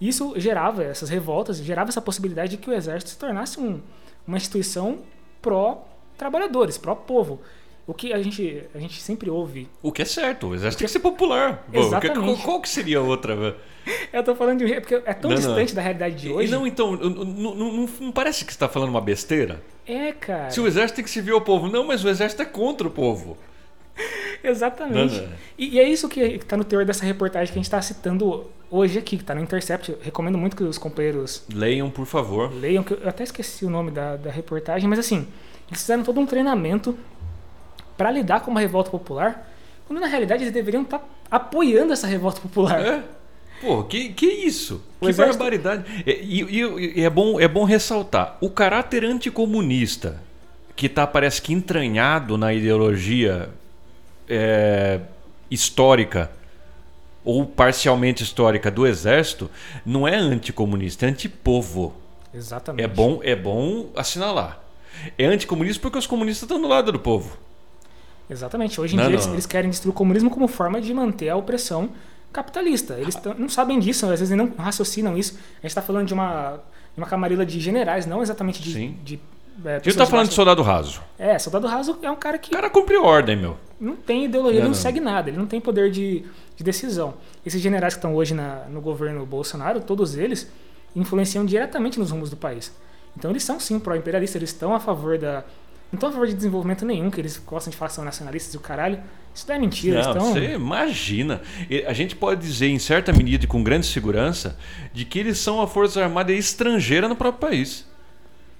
[0.00, 3.80] Isso gerava essas revoltas, gerava essa possibilidade de que o exército se tornasse um,
[4.26, 5.00] uma instituição
[5.42, 7.42] pró-trabalhadores, pró-povo.
[7.90, 9.68] O que a gente, a gente sempre ouve.
[9.82, 11.66] O que é certo, o exército tem que ser popular.
[11.72, 12.20] Exatamente.
[12.20, 13.56] Qual, qual que seria a outra?
[14.12, 14.80] Eu tô falando de.
[14.80, 15.46] Porque é tão Não, não.
[15.48, 16.52] distante da realidade de hoje.
[16.52, 19.60] Não, então, não, não- não- não parece que você está falando uma besteira?
[19.84, 20.50] É, cara.
[20.50, 21.66] Se o exército tem que servir ao povo.
[21.68, 23.36] Não, mas o exército é contra o povo.
[24.42, 25.16] Exatamente.
[25.16, 25.32] Não, não.
[25.58, 28.46] E, e é isso que está no teor dessa reportagem que a gente está citando
[28.70, 29.90] hoje aqui, que está no Intercept.
[29.90, 32.52] Eu recomendo muito que os companheiros Leiam, por favor.
[32.54, 35.26] leiam, que eu até esqueci o nome da, da reportagem, mas assim,
[35.68, 36.96] eles fizeram todo um treinamento
[38.00, 39.46] para lidar com uma revolta popular,
[39.86, 42.80] quando na realidade eles deveriam estar apoiando essa revolta popular.
[42.80, 43.02] É?
[43.60, 44.82] Pô, que, que isso?
[44.98, 45.84] O que exército- barbaridade.
[46.06, 50.16] E, e- e é, bom, é bom ressaltar: o caráter anticomunista,
[50.74, 53.50] que está, parece que, entranhado na ideologia
[54.26, 55.00] é,
[55.50, 56.30] histórica
[57.22, 59.50] ou parcialmente histórica do exército,
[59.84, 61.92] não é anticomunista, é antipovo.
[62.32, 62.82] Exatamente.
[62.82, 64.58] É bom, é bom assinalar.
[65.18, 67.36] É anticomunista porque os comunistas estão do lado do povo.
[68.30, 68.80] Exatamente.
[68.80, 69.22] Hoje em Não, dia não.
[69.24, 71.90] Eles, eles querem destruir o comunismo como forma de manter a opressão
[72.32, 72.94] capitalista.
[72.94, 75.34] Eles tão- não sabem disso, às vezes não raciocinam isso.
[75.34, 76.60] A gente está falando de uma,
[76.94, 78.72] de uma camarila de generais, não exatamente de.
[78.72, 78.96] Sim.
[79.02, 79.18] de
[79.64, 81.02] A é, gente pessoas tá falando de soldado raso.
[81.18, 83.56] É, soldado raso é um cara que O cara cumpre ordem, meu.
[83.80, 84.74] não tem ideologia, Não, ele não, não.
[84.74, 86.24] segue nada, ele não tem poder de,
[86.56, 87.14] de decisão.
[87.44, 90.48] Esses generais que estão hoje na- no governo Bolsonaro, todos eles
[90.94, 92.72] influenciam diretamente nos rumos do país.
[93.16, 95.44] Então eles são sim pró-imperialistas, eles estão a favor da.
[95.92, 98.54] Não estão a favor de desenvolvimento nenhum, que eles gostam de falar que são nacionalistas
[98.54, 99.00] e o caralho.
[99.34, 100.32] Isso não é mentira, Não, estão.
[100.32, 101.40] você imagina.
[101.86, 104.56] A gente pode dizer, em certa medida e com grande segurança,
[104.92, 107.86] de que eles são a Força Armada estrangeira no próprio país.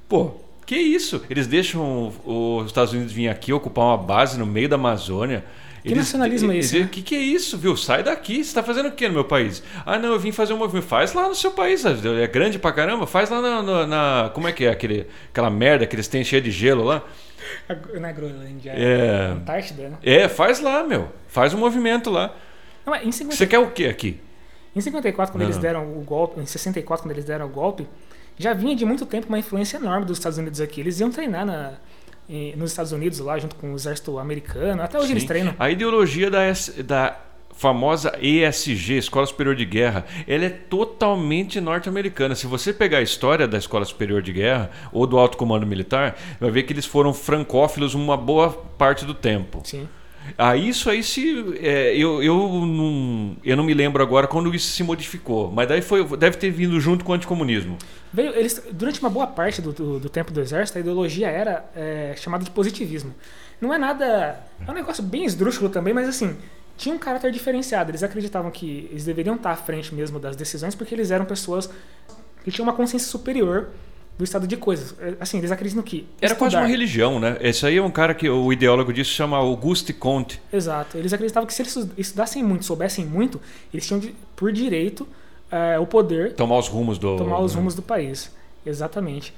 [0.09, 0.33] Pô,
[0.67, 1.23] que isso?
[1.31, 5.45] Eles deixam os Estados Unidos vir aqui ocupar uma base no meio da Amazônia.
[5.83, 7.77] Que nacionalismo é esse, O que, que é isso, viu?
[7.77, 8.45] Sai daqui.
[8.45, 9.63] Você tá fazendo o quê no meu país?
[9.87, 10.85] Ah, não, eu vim fazer um movimento.
[10.87, 11.85] Faz lá no seu país.
[11.85, 13.07] É grande pra caramba.
[13.07, 13.63] Faz lá na.
[13.63, 14.71] na- na- como é que é?
[14.71, 17.03] Aquele, aquela merda que eles têm cheia de gelo lá.
[17.99, 19.29] Na Groenlândia, É.
[19.33, 19.99] Antártida, né?
[20.03, 21.09] É, faz lá, meu.
[21.29, 22.35] Faz um movimento lá.
[22.85, 24.21] Não, é, em, 50, Você quer o quê aqui?
[24.77, 27.87] em 54, quando Não, eles deram o golpe, em 64, quando eles deram o golpe,
[28.39, 30.81] já vinha de muito tempo uma influência enorme dos Estados Unidos aqui.
[30.81, 31.73] Eles iam treinar na,
[32.57, 34.83] nos Estados Unidos lá, junto com o exército americano.
[34.83, 35.29] Até hoje eles Sim.
[35.29, 35.55] treinam.
[35.59, 37.17] A ideologia da, S- da
[37.53, 42.35] famosa ESG, Escola Superior de Guerra, ela é totalmente norte-americana.
[42.35, 46.17] Se você pegar a história da Escola Superior de Guerra ou do Alto Comando Militar,
[46.41, 49.61] vai ver que eles foram francófilos uma boa parte do tempo.
[49.65, 49.89] Sim.
[50.37, 51.57] Ah, isso aí se.
[51.61, 55.83] é, eu, eu, não, eu não me lembro agora quando isso se modificou, mas daí
[55.83, 57.77] foi, deve ter vindo junto com o anticomunismo.
[58.13, 61.65] Veio, eles, durante uma boa parte do, do, do tempo do exército, a ideologia era
[61.75, 63.15] é, chamada de positivismo.
[63.61, 64.41] Não é nada.
[64.67, 66.37] É um negócio bem esdrúxulo também, mas assim,
[66.77, 67.91] tinha um caráter diferenciado.
[67.91, 71.71] Eles acreditavam que eles deveriam estar à frente mesmo das decisões porque eles eram pessoas
[72.43, 73.69] que tinham uma consciência superior
[74.21, 74.95] do estado de coisas.
[75.01, 76.07] É, Assim, eles acreditam que.
[76.21, 77.39] Era quase estudar- uma religião, né?
[77.41, 80.41] Esse aí é um cara que o ideólogo disso chama Auguste Comte.
[80.53, 80.99] Exato.
[80.99, 83.41] Eles acreditavam que se eles estudassem muito, soubessem muito,
[83.73, 85.09] eles tinham de- por direito
[85.51, 87.17] é, o poder Tomar os rumos do.
[87.17, 88.31] tomar os rumos do país.
[88.65, 89.33] Exatamente.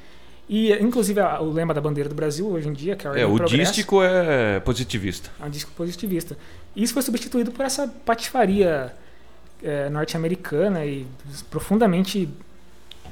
[0.48, 3.24] E, inclusive, o lema da bandeira do Brasil hoje em dia, que é a É,
[3.24, 5.30] o Progresso, dístico é positivista.
[5.40, 6.36] é um disco positivista.
[6.74, 8.92] E isso foi substituído por essa patifaria
[9.62, 11.06] é, norte-americana e
[11.48, 12.28] profundamente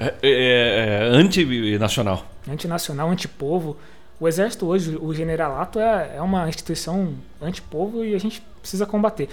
[0.01, 2.25] É, é- é antinacional.
[2.51, 3.77] antinacional, antipovo.
[4.19, 9.29] O exército hoje, o generalato, é, é uma instituição antipovo e a gente precisa combater.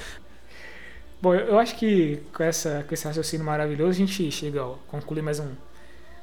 [1.22, 5.22] Bom, eu acho que com, essa, com esse raciocínio maravilhoso a gente chega a concluir
[5.22, 5.47] mais um,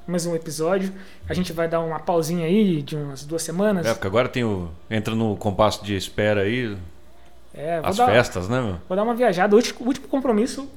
[0.06, 0.92] mais um episódio.
[1.28, 3.84] A gente vai dar uma pausinha aí de umas duas semanas.
[3.86, 4.70] É, porque agora tem o.
[4.88, 6.76] Entra no compasso de espera aí,
[7.52, 8.76] É, vou as dar, festas, né, meu?
[8.88, 9.54] Vou dar uma viajada.
[9.54, 10.68] O último, o último compromisso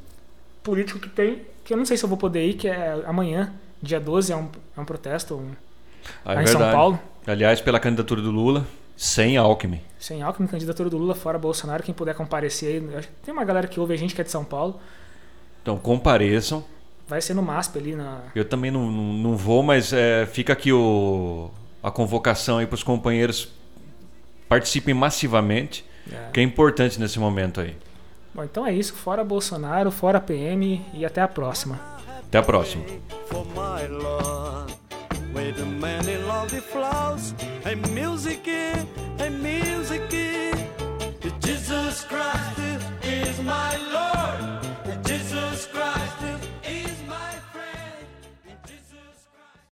[0.67, 3.53] político que tem, que eu não sei se eu vou poder ir, que é amanhã,
[3.81, 5.51] dia 12, é um, é um protesto um,
[6.25, 6.75] Ah, é lá em São verdade.
[6.75, 6.99] Paulo.
[7.25, 9.79] Aliás, pela candidatura do Lula, sem Alckmin.
[9.97, 11.83] Sem Alckmin, candidatura do Lula, fora Bolsonaro.
[11.83, 13.05] Quem puder comparecer aí.
[13.23, 14.77] Tem uma galera que ouve a gente que é de São Paulo.
[15.61, 16.65] Então compareçam.
[17.07, 18.23] Vai ser no MASP ali na.
[18.35, 21.49] Eu também não, não, não vou, mas é, fica aqui o,
[21.81, 23.49] a convocação aí para os companheiros
[24.49, 26.31] participem massivamente, é.
[26.33, 27.75] que é importante nesse momento aí.
[28.37, 28.93] Bom, então é isso.
[28.93, 31.79] Fora Bolsonaro, fora PM e até a próxima.
[32.19, 32.83] Até a próxima.
[35.33, 37.33] With many lovely flowers
[37.65, 38.47] and music,
[39.19, 40.01] and music.
[41.41, 42.59] Jesus Christ
[43.03, 44.46] is my Lord.